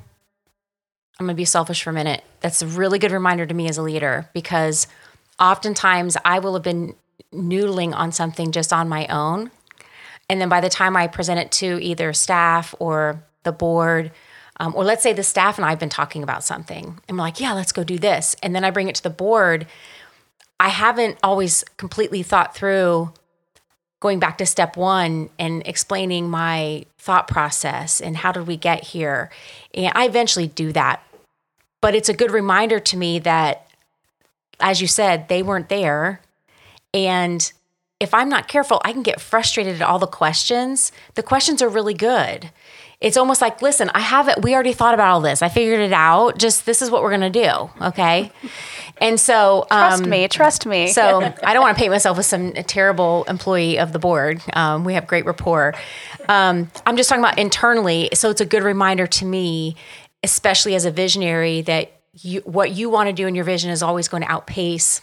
I'm 1.19 1.27
going 1.27 1.35
to 1.35 1.39
be 1.39 1.45
selfish 1.45 1.83
for 1.83 1.91
a 1.91 1.93
minute. 1.93 2.23
That's 2.39 2.63
a 2.63 2.67
really 2.67 2.97
good 2.97 3.11
reminder 3.11 3.45
to 3.45 3.53
me 3.53 3.69
as 3.69 3.77
a 3.77 3.83
leader 3.83 4.31
because 4.33 4.88
oftentimes 5.39 6.17
I 6.25 6.39
will 6.39 6.55
have 6.55 6.63
been 6.63 6.95
noodling 7.34 7.93
on 7.93 8.12
something 8.12 8.51
just 8.51 8.71
on 8.71 8.88
my 8.88 9.08
own 9.08 9.51
and 10.30 10.41
then 10.41 10.49
by 10.49 10.62
the 10.62 10.69
time 10.69 10.97
I 10.97 11.08
present 11.08 11.39
it 11.39 11.51
to 11.54 11.82
either 11.82 12.13
staff 12.13 12.73
or 12.80 13.23
the 13.43 13.51
board, 13.51 14.12
um, 14.60 14.73
or 14.75 14.84
let's 14.84 15.04
say 15.04 15.13
the 15.13 15.23
staff 15.23 15.58
and 15.58 15.65
I 15.65 15.69
have 15.69 15.80
been 15.80 15.89
talking 15.89 16.23
about 16.23 16.43
something, 16.43 16.99
and 17.08 17.17
we're 17.17 17.23
like, 17.23 17.39
yeah, 17.39 17.54
let's 17.54 17.71
go 17.71 17.84
do 17.84 17.99
this. 17.99 18.36
And 18.41 18.56
then 18.56 18.63
I 18.63 18.71
bring 18.71 18.88
it 18.88 18.95
to 18.95 19.04
the 19.04 19.10
board. 19.10 19.67
I 20.60 20.69
haven't 20.69 21.17
always 21.21 21.63
completely 21.78 22.23
thought 22.23 22.56
through 22.56 23.13
going 23.99 24.19
back 24.19 24.38
to 24.38 24.45
step 24.45 24.78
one 24.78 25.30
and 25.38 25.65
explaining 25.65 26.30
my 26.30 26.86
thought 26.97 27.28
process 27.28 28.01
and 28.01 28.17
how 28.17 28.32
did 28.32 28.47
we 28.47 28.58
get 28.58 28.84
here. 28.84 29.30
And 29.73 29.91
I 29.95 30.06
eventually 30.06 30.47
do 30.47 30.71
that. 30.73 31.04
But 31.82 31.95
it's 31.95 32.10
a 32.10 32.13
good 32.13 32.32
reminder 32.32 32.80
to 32.80 32.97
me 32.97 33.19
that, 33.19 33.69
as 34.60 34.82
you 34.82 34.88
said, 34.88 35.28
they 35.28 35.43
weren't 35.43 35.69
there. 35.69 36.21
And 36.95 37.51
if 37.99 38.13
I'm 38.13 38.29
not 38.29 38.47
careful, 38.47 38.81
I 38.84 38.93
can 38.93 39.03
get 39.03 39.21
frustrated 39.21 39.75
at 39.75 39.81
all 39.81 39.99
the 39.99 40.08
questions. 40.08 40.91
The 41.13 41.23
questions 41.23 41.62
are 41.62 41.69
really 41.69 41.93
good. 41.93 42.49
It's 43.01 43.17
almost 43.17 43.41
like, 43.41 43.62
listen, 43.62 43.91
I 43.93 43.99
have 43.99 44.29
it. 44.29 44.41
We 44.41 44.53
already 44.53 44.73
thought 44.73 44.93
about 44.93 45.12
all 45.12 45.21
this. 45.21 45.41
I 45.41 45.49
figured 45.49 45.81
it 45.81 45.91
out. 45.91 46.38
Just 46.38 46.65
this 46.65 46.81
is 46.81 46.89
what 46.89 47.03
we're 47.03 47.15
going 47.15 47.34
to 47.34 47.43
do. 47.43 47.69
Okay. 47.88 48.31
And 49.01 49.19
so, 49.19 49.67
trust 49.69 50.03
um, 50.03 50.10
me, 50.10 50.25
trust 50.29 50.65
me. 50.65 50.88
so 50.88 51.21
I 51.43 51.53
don't 51.53 51.62
want 51.62 51.75
to 51.75 51.79
paint 51.81 51.91
myself 51.91 52.17
as 52.17 52.27
some 52.27 52.53
terrible 52.53 53.25
employee 53.27 53.77
of 53.77 53.91
the 53.91 53.99
board. 53.99 54.41
Um, 54.53 54.86
we 54.86 54.93
have 54.93 55.05
great 55.05 55.25
rapport. 55.25 55.75
Um, 56.29 56.71
I'm 56.86 56.95
just 56.95 57.10
talking 57.10 57.21
about 57.21 57.38
internally. 57.38 58.08
So 58.13 58.29
it's 58.29 58.39
a 58.39 58.45
good 58.45 58.63
reminder 58.63 59.05
to 59.05 59.25
me, 59.25 59.75
especially 60.23 60.75
as 60.75 60.86
a 60.86 60.91
visionary, 60.91 61.62
that 61.63 61.91
you, 62.13 62.39
what 62.45 62.71
you 62.71 62.89
want 62.89 63.08
to 63.08 63.13
do 63.13 63.27
in 63.27 63.36
your 63.36 63.43
vision 63.43 63.69
is 63.69 63.84
always 63.84 64.08
going 64.08 64.23
to 64.23 64.31
outpace 64.31 65.01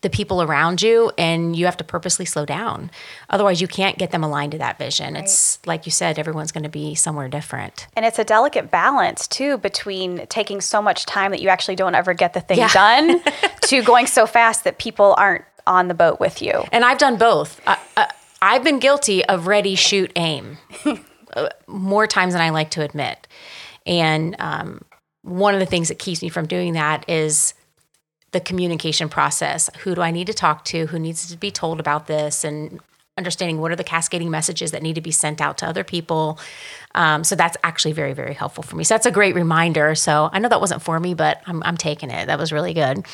the 0.00 0.10
people 0.10 0.42
around 0.42 0.82
you 0.82 1.12
and 1.16 1.54
you 1.56 1.64
have 1.66 1.76
to 1.76 1.84
purposely 1.84 2.24
slow 2.24 2.44
down. 2.44 2.90
Otherwise 3.30 3.60
you 3.60 3.68
can't 3.68 3.98
get 3.98 4.10
them 4.10 4.24
aligned 4.24 4.52
to 4.52 4.58
that 4.58 4.78
vision. 4.78 5.14
Right. 5.14 5.22
it's 5.22 5.58
like 5.66 5.86
you 5.86 5.92
said 5.92 6.18
everyone's 6.18 6.52
going 6.52 6.64
to 6.64 6.68
be 6.68 6.94
somewhere 6.94 7.28
different. 7.28 7.86
And 7.96 8.04
it's 8.04 8.18
a 8.18 8.24
delicate 8.24 8.70
balance 8.70 9.26
too 9.28 9.58
between 9.58 10.26
taking 10.26 10.60
so 10.60 10.82
much 10.82 11.06
time 11.06 11.30
that 11.30 11.40
you 11.40 11.48
actually 11.48 11.76
don't 11.76 11.94
ever 11.94 12.14
get 12.14 12.32
the 12.32 12.40
thing 12.40 12.58
yeah. 12.58 12.72
done 12.72 13.20
to 13.62 13.82
going 13.82 14.06
so 14.06 14.26
fast 14.26 14.64
that 14.64 14.78
people 14.78 15.14
aren't 15.18 15.44
on 15.66 15.88
the 15.88 15.94
boat 15.94 16.18
with 16.18 16.42
you. 16.42 16.64
And 16.72 16.84
i've 16.84 16.98
done 16.98 17.16
both. 17.16 17.60
Uh, 17.66 17.76
uh, 17.96 18.06
i've 18.40 18.64
been 18.64 18.80
guilty 18.80 19.24
of 19.24 19.46
ready 19.46 19.74
shoot 19.74 20.10
aim 20.16 20.58
uh, 21.34 21.48
more 21.66 22.06
times 22.06 22.32
than 22.32 22.42
i 22.42 22.50
like 22.50 22.70
to 22.70 22.82
admit. 22.82 23.28
And 23.86 24.36
um, 24.38 24.82
one 25.22 25.54
of 25.54 25.60
the 25.60 25.66
things 25.66 25.88
that 25.88 25.98
keeps 25.98 26.22
me 26.22 26.28
from 26.28 26.46
doing 26.46 26.74
that 26.74 27.08
is 27.08 27.54
the 28.32 28.40
communication 28.40 29.08
process. 29.08 29.70
Who 29.80 29.94
do 29.94 30.02
I 30.02 30.10
need 30.10 30.26
to 30.26 30.34
talk 30.34 30.64
to? 30.66 30.86
Who 30.86 30.98
needs 30.98 31.28
to 31.30 31.36
be 31.36 31.50
told 31.50 31.80
about 31.80 32.06
this? 32.06 32.44
And 32.44 32.80
understanding 33.18 33.60
what 33.60 33.70
are 33.70 33.76
the 33.76 33.84
cascading 33.84 34.30
messages 34.30 34.70
that 34.70 34.82
need 34.82 34.94
to 34.94 35.00
be 35.02 35.10
sent 35.10 35.40
out 35.40 35.58
to 35.58 35.66
other 35.66 35.84
people. 35.84 36.38
Um, 36.94 37.24
so 37.24 37.34
that's 37.34 37.58
actually 37.62 37.92
very, 37.92 38.14
very 38.14 38.32
helpful 38.32 38.62
for 38.62 38.74
me. 38.74 38.84
So 38.84 38.94
that's 38.94 39.04
a 39.04 39.10
great 39.10 39.34
reminder. 39.34 39.94
So 39.94 40.30
I 40.32 40.38
know 40.38 40.48
that 40.48 40.60
wasn't 40.60 40.82
for 40.82 40.98
me, 40.98 41.12
but 41.12 41.42
I'm, 41.46 41.62
I'm 41.62 41.76
taking 41.76 42.10
it. 42.10 42.26
That 42.26 42.38
was 42.38 42.52
really 42.52 42.72
good. 42.72 43.04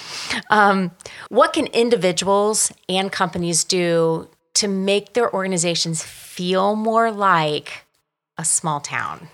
Um, 0.51 0.93
what 1.31 1.53
can 1.53 1.67
individuals 1.67 2.73
and 2.89 3.11
companies 3.11 3.65
do 3.65 4.29
to 4.55 4.69
make 4.69 5.15
their 5.15 5.33
organizations 5.35 6.03
feel 6.03 6.77
more 6.77 7.11
like 7.11 7.85
a 8.37 8.45
small 8.45 8.79
town? 8.81 9.29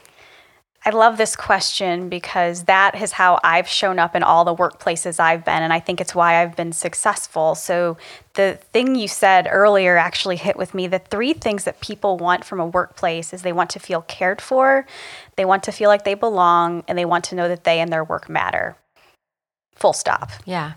I 0.86 0.90
love 0.90 1.16
this 1.16 1.34
question 1.34 2.10
because 2.10 2.64
that 2.64 3.00
is 3.00 3.12
how 3.12 3.40
I've 3.42 3.66
shown 3.66 3.98
up 3.98 4.14
in 4.14 4.22
all 4.22 4.44
the 4.44 4.54
workplaces 4.54 5.18
I've 5.18 5.42
been. 5.42 5.62
And 5.62 5.72
I 5.72 5.80
think 5.80 5.98
it's 5.98 6.14
why 6.14 6.42
I've 6.42 6.56
been 6.56 6.72
successful. 6.72 7.54
So, 7.54 7.96
the 8.34 8.58
thing 8.72 8.94
you 8.94 9.08
said 9.08 9.48
earlier 9.50 9.96
actually 9.96 10.36
hit 10.36 10.56
with 10.56 10.74
me. 10.74 10.86
The 10.86 10.98
three 10.98 11.32
things 11.32 11.64
that 11.64 11.80
people 11.80 12.18
want 12.18 12.44
from 12.44 12.60
a 12.60 12.66
workplace 12.66 13.32
is 13.32 13.42
they 13.42 13.52
want 13.52 13.70
to 13.70 13.78
feel 13.78 14.02
cared 14.02 14.42
for, 14.42 14.86
they 15.36 15.44
want 15.44 15.62
to 15.62 15.72
feel 15.72 15.88
like 15.88 16.04
they 16.04 16.14
belong, 16.14 16.84
and 16.86 16.98
they 16.98 17.04
want 17.04 17.24
to 17.26 17.34
know 17.34 17.48
that 17.48 17.64
they 17.64 17.80
and 17.80 17.92
their 17.92 18.04
work 18.04 18.28
matter. 18.28 18.76
Full 19.76 19.92
stop. 19.92 20.30
Yeah. 20.44 20.72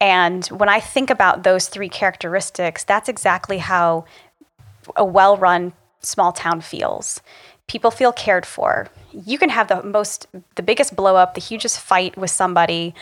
And 0.00 0.46
when 0.46 0.68
I 0.68 0.80
think 0.80 1.10
about 1.10 1.42
those 1.42 1.68
three 1.68 1.88
characteristics, 1.88 2.84
that's 2.84 3.08
exactly 3.08 3.58
how 3.58 4.04
a 4.96 5.04
well 5.04 5.36
run 5.36 5.74
small 6.00 6.32
town 6.32 6.60
feels. 6.60 7.20
People 7.68 7.90
feel 7.90 8.12
cared 8.12 8.44
for. 8.44 8.88
You 9.12 9.38
can 9.38 9.48
have 9.48 9.68
the 9.68 9.82
most 9.82 10.26
the 10.56 10.62
biggest 10.62 10.96
blow 10.96 11.16
up 11.16 11.34
the 11.34 11.40
hugest 11.40 11.80
fight 11.80 12.16
with 12.16 12.30
somebody 12.30 12.94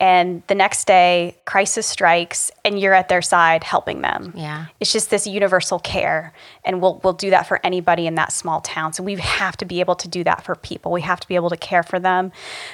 and 0.00 0.42
the 0.46 0.54
next 0.54 0.86
day 0.86 1.36
crisis 1.44 1.86
strikes 1.86 2.50
and 2.64 2.80
you're 2.80 2.94
at 2.94 3.08
their 3.08 3.22
side 3.22 3.62
helping 3.62 4.00
them. 4.00 4.32
Yeah. 4.36 4.66
It's 4.80 4.92
just 4.92 5.10
this 5.10 5.26
universal 5.26 5.78
care 5.78 6.32
and 6.64 6.80
we'll 6.80 7.00
we'll 7.02 7.12
do 7.12 7.30
that 7.30 7.46
for 7.46 7.60
anybody 7.64 8.06
in 8.06 8.14
that 8.14 8.32
small 8.32 8.60
town. 8.60 8.92
So 8.92 9.02
we 9.02 9.16
have 9.16 9.56
to 9.58 9.64
be 9.64 9.80
able 9.80 9.96
to 9.96 10.08
do 10.08 10.22
that 10.24 10.44
for 10.44 10.54
people. 10.54 10.92
We 10.92 11.00
have 11.02 11.20
to 11.20 11.28
be 11.28 11.34
able 11.34 11.50
to 11.50 11.56
care 11.56 11.82
for 11.82 11.98
them. 11.98 12.32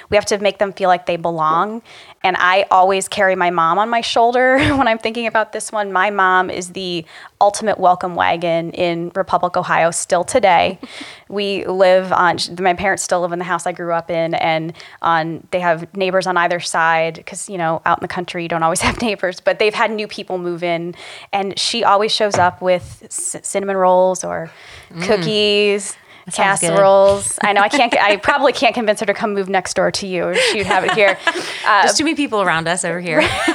We 0.09 0.17
have 0.17 0.25
to 0.25 0.37
make 0.39 0.59
them 0.59 0.73
feel 0.73 0.89
like 0.89 1.05
they 1.05 1.17
belong. 1.17 1.81
And 2.23 2.35
i 2.37 2.65
always 2.69 3.07
carry 3.07 3.35
my 3.35 3.49
mom 3.49 3.79
on 3.79 3.89
my 3.89 4.01
shoulder 4.01 4.57
when 4.77 4.87
i'm 4.87 4.97
thinking 4.97 5.27
about 5.27 5.53
this 5.53 5.71
one. 5.71 5.91
My 5.91 6.09
mom 6.09 6.49
is 6.49 6.69
the 6.69 7.05
ultimate 7.41 7.79
welcome 7.79 8.15
wagon 8.15 8.71
in 8.71 9.11
republic 9.15 9.57
ohio 9.57 9.91
still 9.91 10.23
today. 10.23 10.79
We 11.29 11.63
live 11.67 12.11
on 12.11 12.37
my 12.59 12.73
parents 12.73 13.03
still 13.03 13.21
live 13.21 13.31
in 13.31 13.37
the 13.37 13.45
house 13.45 13.67
I 13.67 13.71
grew 13.71 13.93
up 13.93 14.09
in, 14.09 14.33
and 14.33 14.73
on 15.03 15.47
they 15.51 15.59
have 15.59 15.95
neighbors 15.95 16.25
on 16.25 16.37
either 16.37 16.59
side 16.59 17.13
because 17.13 17.47
you 17.47 17.57
know 17.59 17.83
out 17.85 17.99
in 17.99 18.01
the 18.01 18.07
country 18.07 18.41
you 18.41 18.49
don't 18.49 18.63
always 18.63 18.81
have 18.87 18.99
neighbors, 18.99 19.39
but 19.39 19.59
they've 19.59 19.73
had 19.73 19.91
new 19.91 20.07
people 20.07 20.39
move 20.39 20.63
in, 20.63 20.95
and 21.31 21.57
she 21.59 21.83
always 21.83 22.11
shows 22.11 22.35
up 22.35 22.63
with 22.63 23.05
cinnamon 23.11 23.77
rolls 23.79 24.23
or 24.23 24.51
mm. 24.91 25.03
cookies 25.03 25.95
casseroles. 26.31 27.37
I 27.41 27.53
know 27.53 27.61
I 27.61 27.69
can't. 27.69 27.93
I 27.97 28.17
probably 28.17 28.53
can't 28.53 28.73
convince 28.73 28.99
her 28.99 29.05
to 29.05 29.13
come 29.13 29.33
move 29.33 29.49
next 29.49 29.73
door 29.73 29.91
to 29.91 30.07
you. 30.07 30.35
She'd 30.51 30.65
have 30.65 30.83
it 30.83 30.91
here. 30.91 31.17
Uh, 31.65 31.83
There's 31.83 31.97
too 31.97 32.03
many 32.03 32.15
people 32.15 32.41
around 32.41 32.67
us 32.67 32.85
over 32.85 32.99
here. 32.99 33.21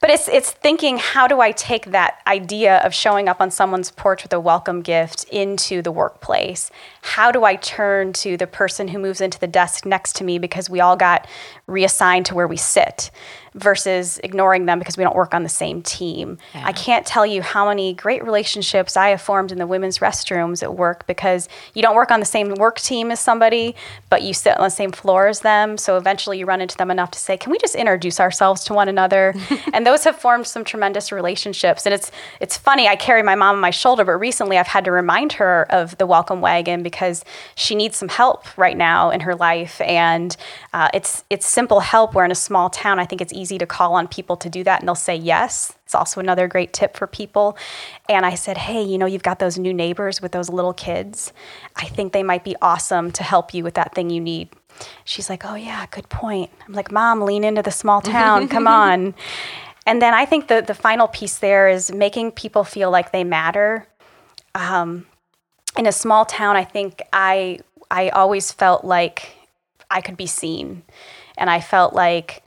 but 0.00 0.10
it's 0.10 0.28
it's 0.28 0.50
thinking 0.50 0.98
how 0.98 1.26
do 1.26 1.40
I 1.40 1.52
take 1.52 1.86
that 1.86 2.20
idea 2.26 2.78
of 2.78 2.94
showing 2.94 3.28
up 3.28 3.40
on 3.40 3.50
someone's 3.50 3.90
porch 3.90 4.22
with 4.22 4.32
a 4.32 4.40
welcome 4.40 4.82
gift 4.82 5.24
into 5.24 5.82
the 5.82 5.92
workplace? 5.92 6.70
How 7.02 7.30
do 7.30 7.44
I 7.44 7.56
turn 7.56 8.12
to 8.14 8.36
the 8.36 8.46
person 8.46 8.88
who 8.88 8.98
moves 8.98 9.20
into 9.20 9.38
the 9.38 9.46
desk 9.46 9.86
next 9.86 10.16
to 10.16 10.24
me 10.24 10.38
because 10.38 10.70
we 10.70 10.80
all 10.80 10.96
got 10.96 11.26
reassigned 11.66 12.26
to 12.26 12.34
where 12.34 12.48
we 12.48 12.56
sit? 12.56 13.10
Versus 13.54 14.20
ignoring 14.22 14.66
them 14.66 14.78
because 14.78 14.96
we 14.96 15.04
don't 15.04 15.16
work 15.16 15.34
on 15.34 15.42
the 15.42 15.48
same 15.48 15.82
team. 15.82 16.38
Yeah. 16.54 16.66
I 16.66 16.72
can't 16.72 17.04
tell 17.04 17.26
you 17.26 17.42
how 17.42 17.68
many 17.68 17.94
great 17.94 18.22
relationships 18.24 18.96
I 18.96 19.08
have 19.08 19.20
formed 19.20 19.50
in 19.50 19.58
the 19.58 19.66
women's 19.66 19.98
restrooms 19.98 20.62
at 20.62 20.76
work 20.76 21.06
because 21.06 21.48
you 21.74 21.82
don't 21.82 21.96
work 21.96 22.10
on 22.10 22.20
the 22.20 22.26
same 22.26 22.54
work 22.54 22.78
team 22.78 23.10
as 23.10 23.18
somebody, 23.18 23.74
but 24.08 24.22
you 24.22 24.32
sit 24.32 24.56
on 24.56 24.64
the 24.64 24.70
same 24.70 24.92
floor 24.92 25.26
as 25.26 25.40
them. 25.40 25.76
So 25.78 25.96
eventually 25.96 26.38
you 26.38 26.46
run 26.46 26.60
into 26.60 26.76
them 26.76 26.90
enough 26.90 27.10
to 27.12 27.18
say, 27.18 27.36
Can 27.36 27.50
we 27.50 27.58
just 27.58 27.74
introduce 27.74 28.20
ourselves 28.20 28.64
to 28.64 28.74
one 28.74 28.88
another? 28.88 29.34
and 29.72 29.86
those 29.86 30.04
have 30.04 30.16
formed 30.16 30.46
some 30.46 30.64
tremendous 30.64 31.10
relationships. 31.10 31.86
And 31.86 31.94
it's 31.94 32.10
it's 32.40 32.56
funny, 32.56 32.86
I 32.86 32.96
carry 32.96 33.22
my 33.22 33.34
mom 33.34 33.56
on 33.56 33.60
my 33.60 33.70
shoulder, 33.70 34.04
but 34.04 34.12
recently 34.12 34.58
I've 34.58 34.68
had 34.68 34.84
to 34.84 34.92
remind 34.92 35.34
her 35.34 35.66
of 35.70 35.98
the 35.98 36.06
welcome 36.06 36.40
wagon 36.40 36.82
because 36.82 37.24
she 37.56 37.74
needs 37.74 37.96
some 37.96 38.08
help 38.08 38.46
right 38.56 38.76
now 38.76 39.10
in 39.10 39.20
her 39.20 39.34
life. 39.34 39.80
And 39.80 40.36
uh, 40.72 40.88
it's 40.94 41.24
it's 41.30 41.46
simple 41.46 41.80
help 41.80 42.14
where 42.14 42.24
in 42.24 42.30
a 42.30 42.36
small 42.36 42.70
town 42.70 42.98
I 42.98 43.06
think 43.06 43.20
it's 43.20 43.32
easy 43.40 43.58
to 43.58 43.66
call 43.66 43.94
on 43.94 44.06
people 44.06 44.36
to 44.36 44.50
do 44.50 44.62
that 44.64 44.80
and 44.80 44.88
they'll 44.88 44.94
say 44.94 45.16
yes. 45.16 45.74
It's 45.84 45.94
also 45.94 46.20
another 46.20 46.46
great 46.46 46.72
tip 46.72 46.96
for 46.96 47.06
people. 47.06 47.56
And 48.08 48.24
I 48.24 48.34
said, 48.34 48.58
hey, 48.58 48.82
you 48.82 48.98
know, 48.98 49.06
you've 49.06 49.22
got 49.22 49.38
those 49.38 49.58
new 49.58 49.74
neighbors 49.74 50.20
with 50.22 50.32
those 50.32 50.48
little 50.48 50.72
kids. 50.72 51.32
I 51.76 51.86
think 51.86 52.12
they 52.12 52.22
might 52.22 52.44
be 52.44 52.54
awesome 52.62 53.10
to 53.12 53.22
help 53.22 53.52
you 53.54 53.64
with 53.64 53.74
that 53.74 53.94
thing 53.94 54.10
you 54.10 54.20
need. 54.20 54.50
She's 55.04 55.28
like, 55.28 55.44
oh, 55.44 55.56
yeah, 55.56 55.86
good 55.90 56.08
point. 56.08 56.50
I'm 56.66 56.74
like, 56.74 56.92
mom, 56.92 57.22
lean 57.22 57.44
into 57.44 57.62
the 57.62 57.70
small 57.70 58.00
town. 58.00 58.48
Come 58.48 58.66
on. 58.68 59.14
And 59.86 60.00
then 60.00 60.14
I 60.14 60.24
think 60.26 60.48
the, 60.48 60.62
the 60.64 60.74
final 60.74 61.08
piece 61.08 61.38
there 61.38 61.68
is 61.68 61.92
making 61.92 62.32
people 62.32 62.64
feel 62.64 62.90
like 62.90 63.12
they 63.12 63.24
matter. 63.24 63.86
Um, 64.54 65.06
in 65.76 65.86
a 65.86 65.92
small 65.92 66.24
town, 66.24 66.56
I 66.56 66.64
think 66.64 67.02
I 67.12 67.60
I 67.90 68.10
always 68.10 68.52
felt 68.52 68.84
like 68.84 69.36
I 69.90 70.00
could 70.00 70.16
be 70.16 70.26
seen, 70.26 70.82
and 71.36 71.50
I 71.50 71.60
felt 71.60 71.94
like 71.94 72.42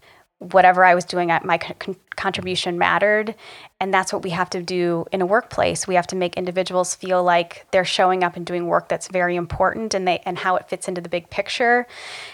whatever 0.51 0.83
I 0.83 0.95
was 0.95 1.05
doing, 1.05 1.27
my 1.43 1.57
con- 1.57 1.95
contribution 2.15 2.77
mattered. 2.77 3.35
And 3.79 3.93
that's 3.93 4.11
what 4.11 4.23
we 4.23 4.31
have 4.31 4.49
to 4.51 4.61
do 4.61 5.05
in 5.11 5.21
a 5.21 5.25
workplace. 5.25 5.87
We 5.87 5.95
have 5.95 6.07
to 6.07 6.15
make 6.15 6.35
individuals 6.35 6.95
feel 6.95 7.23
like 7.23 7.65
they're 7.71 7.85
showing 7.85 8.23
up 8.23 8.35
and 8.35 8.45
doing 8.45 8.67
work 8.67 8.89
that's 8.89 9.07
very 9.07 9.35
important 9.35 9.93
and 9.93 10.07
they 10.07 10.19
and 10.25 10.37
how 10.37 10.55
it 10.55 10.69
fits 10.69 10.87
into 10.87 11.01
the 11.01 11.09
big 11.09 11.29
picture. 11.29 11.87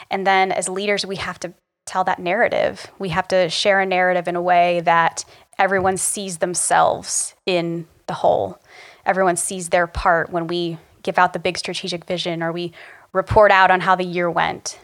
And 0.10 0.26
then 0.26 0.52
as 0.52 0.68
leaders, 0.68 1.06
we 1.06 1.18
have 1.18 1.40
to 1.42 1.54
tell 1.86 2.04
that 2.04 2.20
narrative. 2.20 2.88
We 3.00 3.10
have 3.10 3.28
to 3.30 3.50
share 3.50 3.80
a 3.80 3.86
narrative 3.86 4.28
in 4.28 4.36
a 4.36 4.42
way 4.42 4.82
that 4.82 5.26
everyone 5.58 5.98
sees 5.98 6.38
themselves 6.38 7.36
in 7.46 7.88
the 8.08 8.14
whole. 8.14 8.60
Everyone 9.06 9.36
sees 9.36 9.70
their 9.70 9.88
part 9.88 10.32
when 10.32 10.48
we 10.48 10.78
give 11.04 11.18
out 11.18 11.34
the 11.34 11.40
big 11.40 11.58
strategic 11.58 12.06
vision 12.06 12.44
or 12.44 12.52
we 12.52 12.74
report 13.14 13.52
out 13.52 13.72
on 13.72 13.82
how 13.82 13.96
the 13.96 14.04
year 14.04 14.30
went 14.30 14.80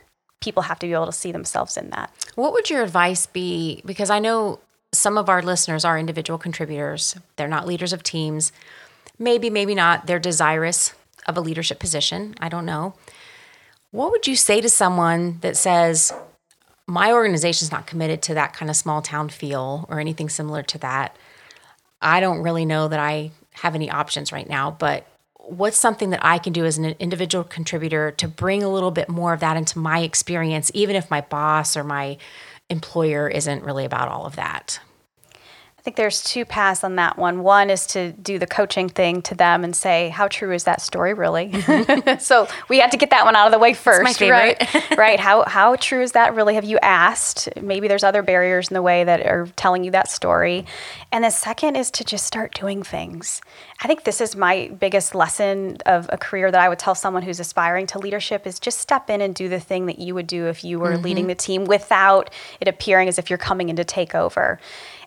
people 0.46 0.64
have 0.64 0.80
to 0.80 0.88
be 0.88 0.94
able 0.94 1.08
to 1.08 1.12
see 1.12 1.32
themselves 1.32 1.76
in 1.76 1.90
that. 1.90 2.10
What 2.36 2.54
would 2.54 2.70
your 2.70 2.84
advice 2.84 3.26
be? 3.26 3.82
Because 3.86 4.10
I 4.10 4.20
know 4.20 4.60
some 4.94 5.18
of 5.18 5.28
our 5.28 5.42
listeners 5.42 5.84
are 5.84 6.00
individual 6.00 6.38
contributors, 6.38 7.18
they're 7.36 7.48
not 7.48 7.68
leaders 7.68 7.92
of 7.92 8.04
teams. 8.04 8.52
Maybe, 9.18 9.50
maybe 9.50 9.76
not. 9.76 10.08
They're 10.08 10.20
desirous 10.20 10.94
of 11.26 11.38
a 11.38 11.42
leadership 11.42 11.80
position. 11.80 12.36
I 12.40 12.50
don't 12.50 12.66
know. 12.66 12.94
What 13.92 14.12
would 14.12 14.28
you 14.28 14.36
say 14.36 14.62
to 14.62 14.70
someone 14.70 15.40
that 15.40 15.56
says, 15.56 16.14
my 16.86 17.14
organization 17.14 17.66
is 17.66 17.72
not 17.72 17.88
committed 17.88 18.22
to 18.24 18.34
that 18.34 18.54
kind 18.54 18.70
of 18.70 18.76
small 18.76 19.02
town 19.02 19.30
feel 19.30 19.86
or 19.90 20.00
anything 20.00 20.30
similar 20.30 20.64
to 20.64 20.78
that? 20.80 21.16
I 22.02 22.20
don't 22.20 22.44
really 22.44 22.66
know 22.66 22.90
that 22.90 23.00
I 23.00 23.32
have 23.54 23.74
any 23.74 23.90
options 23.90 24.34
right 24.34 24.48
now, 24.48 24.70
but 24.70 25.08
what's 25.48 25.78
something 25.78 26.10
that 26.10 26.26
I 26.26 26.38
can 26.38 26.54
do 26.54 26.66
as 26.66 26.78
an 26.78 26.96
individual 27.00 27.44
contributor 27.44 28.12
to 28.12 28.28
bring 28.28 28.64
a 28.64 28.70
little 28.70 28.92
bit 28.92 29.10
more 29.10 29.34
of 29.34 29.40
that 29.42 29.58
into 29.58 29.80
my 29.80 30.00
experience, 30.00 30.72
even 30.74 30.96
if 30.96 31.10
my 31.12 31.22
boss 31.22 31.78
or 31.78 31.84
my 31.84 32.18
employer 32.70 33.28
isn't 33.28 33.64
really 33.64 33.86
about 33.86 34.10
all 34.10 34.26
of 34.26 34.36
that? 34.36 34.80
Think 35.86 35.98
there's 35.98 36.24
two 36.24 36.46
paths 36.46 36.84
on 36.84 36.96
that 36.96 37.16
one. 37.16 37.44
One 37.44 37.70
is 37.70 37.86
to 37.88 38.12
do 38.14 38.40
the 38.40 38.48
coaching 38.48 38.90
thing 38.90 39.22
to 39.22 39.36
them 39.36 39.64
and 39.64 39.76
say, 39.76 40.10
"How 40.10 40.28
true 40.28 40.52
is 40.52 40.64
that 40.64 40.82
story 40.82 41.14
really?" 41.14 41.54
so 42.20 42.48
we 42.70 42.80
had 42.80 42.92
to 42.92 42.98
get 42.98 43.12
that 43.12 43.24
one 43.24 43.36
out 43.36 43.46
of 43.46 43.52
the 43.52 43.60
way 43.60 43.76
first, 43.76 44.20
right? 44.20 44.58
right. 44.98 45.20
How 45.20 45.44
how 45.46 45.76
true 45.76 46.02
is 46.02 46.14
that 46.14 46.34
really? 46.34 46.56
Have 46.56 46.64
you 46.64 46.80
asked? 46.82 47.50
Maybe 47.62 47.88
there's 47.88 48.04
other 48.04 48.24
barriers 48.24 48.70
in 48.70 48.74
the 48.74 48.82
way 48.82 49.04
that 49.04 49.28
are 49.28 49.48
telling 49.56 49.84
you 49.84 49.92
that 49.92 50.10
story. 50.10 50.66
And 51.12 51.24
the 51.24 51.30
second 51.30 51.76
is 51.76 51.92
to 51.92 52.04
just 52.04 52.26
start 52.26 52.56
doing 52.56 52.82
things. 52.82 53.40
I 53.84 53.88
think 53.88 54.06
this 54.06 54.22
is 54.22 54.36
my 54.36 54.72
biggest 54.80 55.14
lesson 55.14 55.78
of 55.86 56.10
a 56.12 56.18
career 56.18 56.50
that 56.50 56.60
I 56.60 56.68
would 56.68 56.80
tell 56.80 56.96
someone 56.96 57.22
who's 57.22 57.40
aspiring 57.40 57.86
to 57.88 58.00
leadership 58.00 58.48
is 58.48 58.60
just 58.60 58.80
step 58.80 59.10
in 59.10 59.22
and 59.22 59.36
do 59.36 59.50
the 59.50 59.60
thing 59.60 59.86
that 59.86 60.00
you 60.00 60.16
would 60.16 60.28
do 60.28 60.48
if 60.48 60.64
you 60.64 60.80
were 60.80 60.94
mm-hmm. 60.94 61.04
leading 61.04 61.28
the 61.28 61.36
team 61.36 61.66
without 61.66 62.32
it 62.60 62.68
appearing 62.68 63.08
as 63.08 63.20
if 63.20 63.30
you're 63.30 63.38
coming 63.38 63.70
in 63.70 63.76
to 63.76 63.84
take 63.84 64.16
over. 64.16 64.60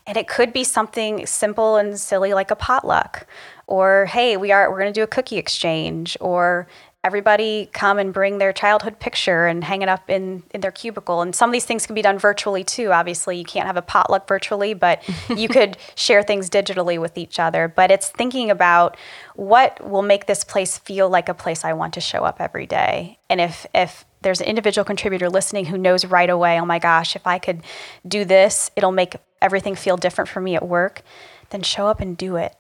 And 0.09 0.17
it 0.17 0.27
could 0.27 0.53
be 0.53 0.65
something 0.65 1.27
simple 1.27 1.77
and 1.77 2.01
silly 2.01 2.33
like 2.35 2.51
a 2.51 2.57
potluck 2.57 3.27
or 3.69 4.07
hey, 4.07 4.37
we 4.37 4.51
are 4.51 4.71
we're 4.71 4.81
going 4.81 4.93
to 4.93 4.99
do 4.99 5.05
a 5.05 5.07
cookie 5.07 5.37
exchange 5.37 6.17
or 6.21 6.67
everybody 7.05 7.71
come 7.73 7.99
and 7.99 8.13
bring 8.13 8.39
their 8.39 8.53
childhood 8.53 8.99
picture 8.99 9.47
and 9.47 9.63
hang 9.63 9.83
it 9.83 9.89
up 9.89 10.11
in, 10.11 10.43
in 10.53 10.61
their 10.61 10.73
cubicle. 10.73 11.23
And 11.23 11.35
some 11.35 11.49
of 11.49 11.53
these 11.53 11.65
things 11.65 11.87
can 11.87 11.95
be 11.95 12.03
done 12.03 12.19
virtually 12.19 12.65
too. 12.65 12.91
Obviously, 12.91 13.39
you 13.39 13.45
can't 13.45 13.67
have 13.67 13.77
a 13.77 13.83
potluck 13.83 14.27
virtually, 14.27 14.75
but 14.75 15.03
you 15.37 15.49
could 15.49 15.77
share 15.95 16.23
things 16.23 16.51
digitally 16.51 17.01
with 17.01 17.17
each 17.17 17.39
other. 17.39 17.69
But 17.69 17.91
it's 17.91 18.09
thinking 18.09 18.51
about 18.51 18.97
what 19.37 19.89
will 19.89 20.03
make 20.03 20.27
this 20.27 20.43
place 20.43 20.79
feel 20.79 21.09
like 21.09 21.29
a 21.29 21.35
place 21.35 21.65
I 21.65 21.73
want 21.75 21.95
to 21.95 22.01
show 22.01 22.25
up 22.25 22.41
every 22.41 22.67
day. 22.67 23.19
And 23.31 23.41
if 23.41 23.67
if 23.75 24.05
there's 24.23 24.41
an 24.41 24.47
individual 24.47 24.85
contributor 24.85 25.29
listening 25.31 25.67
who 25.67 25.79
knows 25.79 26.05
right 26.05 26.29
away, 26.29 26.61
oh 26.61 26.65
my 26.65 26.79
gosh, 26.79 27.17
if 27.17 27.27
I 27.27 27.39
could 27.39 27.63
do 28.07 28.25
this, 28.25 28.71
it'll 28.77 28.93
make 28.93 29.17
everything 29.41 29.75
feel 29.75 29.97
different 29.97 30.29
for 30.29 30.41
me 30.41 30.57
at 30.57 30.67
work, 30.67 31.03
then 31.51 31.63
show 31.63 31.87
up 31.87 32.01
and 32.01 32.17
do 32.17 32.37
it. 32.37 32.55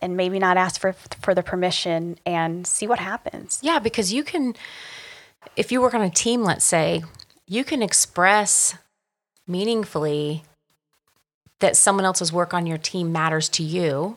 And 0.00 0.16
maybe 0.16 0.38
not 0.38 0.56
ask 0.56 0.80
for 0.80 0.92
for 0.92 1.34
the 1.34 1.42
permission 1.42 2.18
and 2.24 2.64
see 2.68 2.86
what 2.86 3.00
happens. 3.00 3.58
Yeah, 3.62 3.80
because 3.80 4.12
you 4.12 4.22
can 4.22 4.54
if 5.56 5.72
you 5.72 5.80
work 5.80 5.94
on 5.94 6.02
a 6.02 6.10
team, 6.10 6.44
let's 6.44 6.64
say, 6.64 7.02
you 7.46 7.64
can 7.64 7.82
express 7.82 8.76
meaningfully 9.46 10.44
that 11.58 11.76
someone 11.76 12.04
else's 12.04 12.32
work 12.32 12.54
on 12.54 12.66
your 12.66 12.78
team 12.78 13.10
matters 13.10 13.48
to 13.48 13.62
you. 13.64 14.16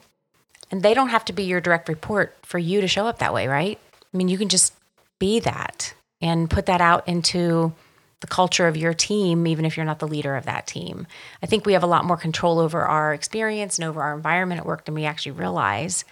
And 0.70 0.84
they 0.84 0.94
don't 0.94 1.10
have 1.10 1.26
to 1.26 1.34
be 1.34 1.44
your 1.44 1.60
direct 1.60 1.90
report 1.90 2.38
for 2.44 2.60
you 2.60 2.80
to 2.80 2.88
show 2.88 3.08
up 3.08 3.20
that 3.20 3.34
way, 3.34 3.48
right? 3.48 3.80
I 4.14 4.18
mean, 4.18 4.30
you 4.30 4.38
can 4.38 4.50
just 4.50 4.74
be 5.20 5.40
that 5.40 5.94
and 6.22 6.50
put 6.50 6.66
that 6.68 6.82
out 6.82 7.08
into 7.08 7.74
the 8.22 8.28
culture 8.28 8.68
of 8.68 8.78
your 8.78 8.94
team, 8.94 9.48
even 9.48 9.66
if 9.66 9.76
you're 9.76 9.86
not 9.86 10.00
the 10.00 10.08
leader 10.08 10.36
of 10.36 10.46
that 10.46 10.68
team. 10.68 11.08
I 11.42 11.48
think 11.48 11.66
we 11.66 11.74
have 11.74 11.84
a 11.84 11.88
lot 11.88 12.06
more 12.06 12.18
control 12.18 12.60
over 12.60 12.84
our 12.84 13.14
experience 13.14 13.80
and 13.80 13.88
over 13.88 14.02
our 14.02 14.16
environment 14.16 14.60
at 14.60 14.68
work 14.68 14.86
than 14.86 14.94
we 14.94 15.06
actually 15.06 15.32
realize. 15.32 16.06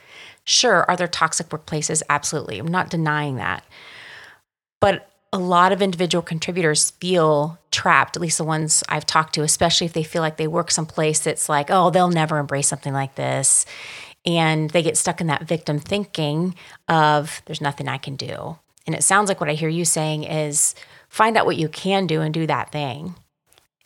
Sure, 0.43 0.86
are 0.89 0.98
there 0.98 1.08
toxic 1.08 1.50
workplaces? 1.50 2.02
Absolutely. 2.10 2.58
I'm 2.58 2.67
not 2.67 2.89
denying 2.89 3.36
that. 3.36 3.63
But 4.80 5.12
a 5.32 5.38
lot 5.38 5.72
of 5.72 5.84
individual 5.84 6.24
contributors 6.24 6.89
feel 6.91 7.60
trapped, 7.69 8.15
at 8.15 8.22
least 8.22 8.39
the 8.39 8.43
ones 8.43 8.84
I've 8.89 9.06
talked 9.06 9.36
to, 9.36 9.43
especially 9.43 9.86
if 9.86 9.93
they 9.93 10.04
feel 10.04 10.24
like 10.24 10.38
they 10.38 10.48
work 10.48 10.72
someplace 10.72 11.19
that's 11.19 11.48
like, 11.48 11.67
oh, 11.69 11.91
they'll 11.91 12.10
never 12.10 12.39
embrace 12.39 12.67
something 12.67 12.93
like 12.93 13.13
this. 13.13 13.67
And 14.26 14.72
they 14.72 14.82
get 14.82 14.98
stuck 14.98 15.22
in 15.22 15.28
that 15.28 15.43
victim 15.43 15.78
thinking 15.78 16.56
of, 16.88 17.43
there's 17.45 17.62
nothing 17.62 17.88
I 17.88 17.98
can 17.98 18.15
do. 18.15 18.58
And 18.89 18.95
it 18.95 19.04
sounds 19.04 19.28
like 19.28 19.39
what 19.39 19.52
I 19.52 19.54
hear 19.54 19.69
you 19.69 19.86
saying 19.86 20.23
is 20.23 20.73
find 21.10 21.38
out 21.38 21.45
what 21.45 21.58
you 21.58 21.69
can 21.69 22.08
do 22.08 22.21
and 22.21 22.34
do 22.34 22.47
that 22.47 22.71
thing. 22.71 23.13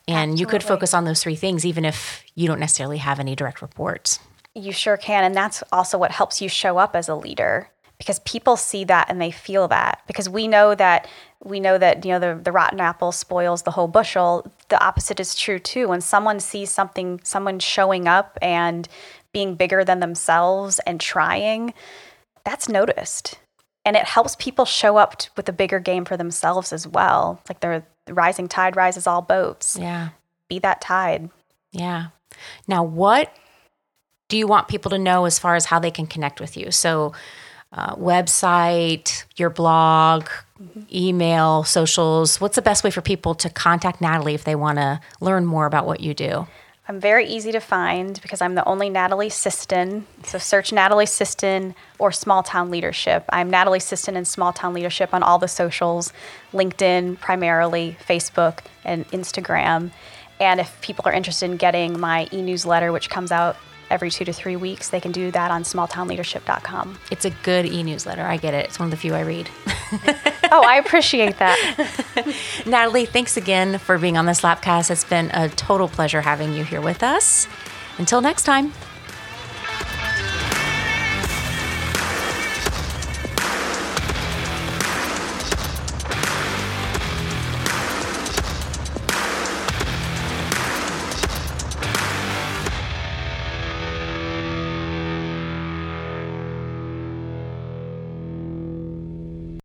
And 0.08 0.30
Absolutely. 0.30 0.40
you 0.40 0.46
could 0.46 0.62
focus 0.62 0.94
on 0.94 1.04
those 1.04 1.22
three 1.22 1.34
things, 1.34 1.66
even 1.66 1.84
if 1.84 2.24
you 2.34 2.48
don't 2.48 2.58
necessarily 2.58 2.96
have 2.96 3.20
any 3.20 3.36
direct 3.36 3.60
reports. 3.60 4.18
You 4.54 4.72
sure 4.72 4.96
can. 4.96 5.22
And 5.22 5.34
that's 5.34 5.62
also 5.70 5.98
what 5.98 6.10
helps 6.10 6.40
you 6.40 6.48
show 6.48 6.78
up 6.78 6.96
as 6.96 7.06
a 7.06 7.14
leader 7.14 7.68
because 7.98 8.18
people 8.20 8.56
see 8.56 8.82
that 8.84 9.10
and 9.10 9.20
they 9.20 9.30
feel 9.30 9.68
that 9.68 10.00
because 10.06 10.26
we 10.26 10.48
know 10.48 10.74
that 10.74 11.06
we 11.44 11.60
know 11.60 11.76
that 11.76 12.02
you 12.02 12.12
know 12.12 12.18
the, 12.18 12.40
the 12.42 12.50
rotten 12.50 12.80
apple 12.80 13.12
spoils 13.12 13.62
the 13.62 13.70
whole 13.70 13.86
bushel 13.86 14.50
the 14.68 14.84
opposite 14.84 15.20
is 15.20 15.36
true 15.36 15.60
too 15.60 15.86
when 15.86 16.00
someone 16.00 16.40
sees 16.40 16.70
something 16.70 17.20
someone 17.22 17.60
showing 17.60 18.08
up 18.08 18.36
and 18.42 18.88
being 19.32 19.54
bigger 19.54 19.84
than 19.84 20.00
themselves 20.00 20.80
and 20.80 21.00
trying 21.00 21.72
that's 22.42 22.68
noticed 22.68 23.38
and 23.84 23.96
it 23.96 24.04
helps 24.04 24.36
people 24.36 24.64
show 24.64 24.96
up 24.96 25.18
t- 25.18 25.28
with 25.36 25.48
a 25.48 25.52
bigger 25.52 25.78
game 25.78 26.04
for 26.04 26.16
themselves 26.16 26.72
as 26.72 26.86
well. 26.86 27.40
Like 27.48 27.60
the 27.60 27.82
rising 28.08 28.48
tide 28.48 28.76
rises 28.76 29.06
all 29.06 29.22
boats. 29.22 29.76
Yeah. 29.78 30.10
Be 30.48 30.58
that 30.60 30.80
tide. 30.80 31.30
Yeah. 31.72 32.06
Now, 32.66 32.82
what 32.82 33.34
do 34.28 34.36
you 34.36 34.46
want 34.46 34.68
people 34.68 34.90
to 34.90 34.98
know 34.98 35.24
as 35.26 35.38
far 35.38 35.54
as 35.54 35.66
how 35.66 35.78
they 35.78 35.90
can 35.90 36.06
connect 36.06 36.40
with 36.40 36.56
you? 36.56 36.70
So, 36.70 37.12
uh, 37.72 37.96
website, 37.96 39.24
your 39.36 39.50
blog, 39.50 40.28
mm-hmm. 40.60 40.82
email, 40.92 41.64
socials. 41.64 42.40
What's 42.40 42.56
the 42.56 42.62
best 42.62 42.84
way 42.84 42.90
for 42.90 43.00
people 43.00 43.34
to 43.36 43.50
contact 43.50 44.00
Natalie 44.00 44.34
if 44.34 44.44
they 44.44 44.54
want 44.54 44.78
to 44.78 45.00
learn 45.20 45.44
more 45.44 45.66
about 45.66 45.84
what 45.84 46.00
you 46.00 46.14
do? 46.14 46.46
I'm 46.86 47.00
very 47.00 47.26
easy 47.26 47.50
to 47.52 47.60
find 47.60 48.20
because 48.20 48.42
I'm 48.42 48.54
the 48.56 48.64
only 48.68 48.90
Natalie 48.90 49.30
Siston. 49.30 50.02
So 50.22 50.36
search 50.36 50.70
Natalie 50.70 51.06
Siston 51.06 51.74
or 51.98 52.12
Small 52.12 52.42
Town 52.42 52.70
Leadership. 52.70 53.24
I'm 53.30 53.48
Natalie 53.48 53.78
Siston 53.78 54.16
in 54.16 54.26
Small 54.26 54.52
Town 54.52 54.74
Leadership 54.74 55.14
on 55.14 55.22
all 55.22 55.38
the 55.38 55.48
socials, 55.48 56.12
LinkedIn 56.52 57.18
primarily, 57.20 57.96
Facebook, 58.06 58.58
and 58.84 59.08
Instagram. 59.12 59.92
And 60.38 60.60
if 60.60 60.78
people 60.82 61.04
are 61.06 61.12
interested 61.12 61.50
in 61.50 61.56
getting 61.56 61.98
my 61.98 62.28
e 62.30 62.42
newsletter, 62.42 62.92
which 62.92 63.08
comes 63.08 63.32
out 63.32 63.56
every 63.94 64.10
two 64.10 64.24
to 64.24 64.32
three 64.32 64.56
weeks, 64.56 64.88
they 64.90 65.00
can 65.00 65.12
do 65.12 65.30
that 65.30 65.50
on 65.52 65.62
smalltownleadership.com. 65.62 66.98
It's 67.12 67.24
a 67.24 67.30
good 67.30 67.64
e 67.64 67.82
newsletter. 67.82 68.22
I 68.22 68.36
get 68.36 68.52
it. 68.52 68.66
It's 68.66 68.78
one 68.78 68.86
of 68.86 68.90
the 68.90 68.96
few 68.96 69.14
I 69.14 69.20
read. 69.20 69.48
oh, 70.50 70.64
I 70.66 70.76
appreciate 70.84 71.38
that. 71.38 71.56
Natalie, 72.66 73.06
thanks 73.06 73.36
again 73.36 73.78
for 73.78 73.96
being 73.96 74.18
on 74.18 74.26
this 74.26 74.40
Slapcast. 74.40 74.90
It's 74.90 75.04
been 75.04 75.30
a 75.32 75.48
total 75.48 75.88
pleasure 75.88 76.20
having 76.20 76.52
you 76.52 76.64
here 76.64 76.80
with 76.80 77.04
us. 77.04 77.46
Until 77.96 78.20
next 78.20 78.42
time. 78.42 78.72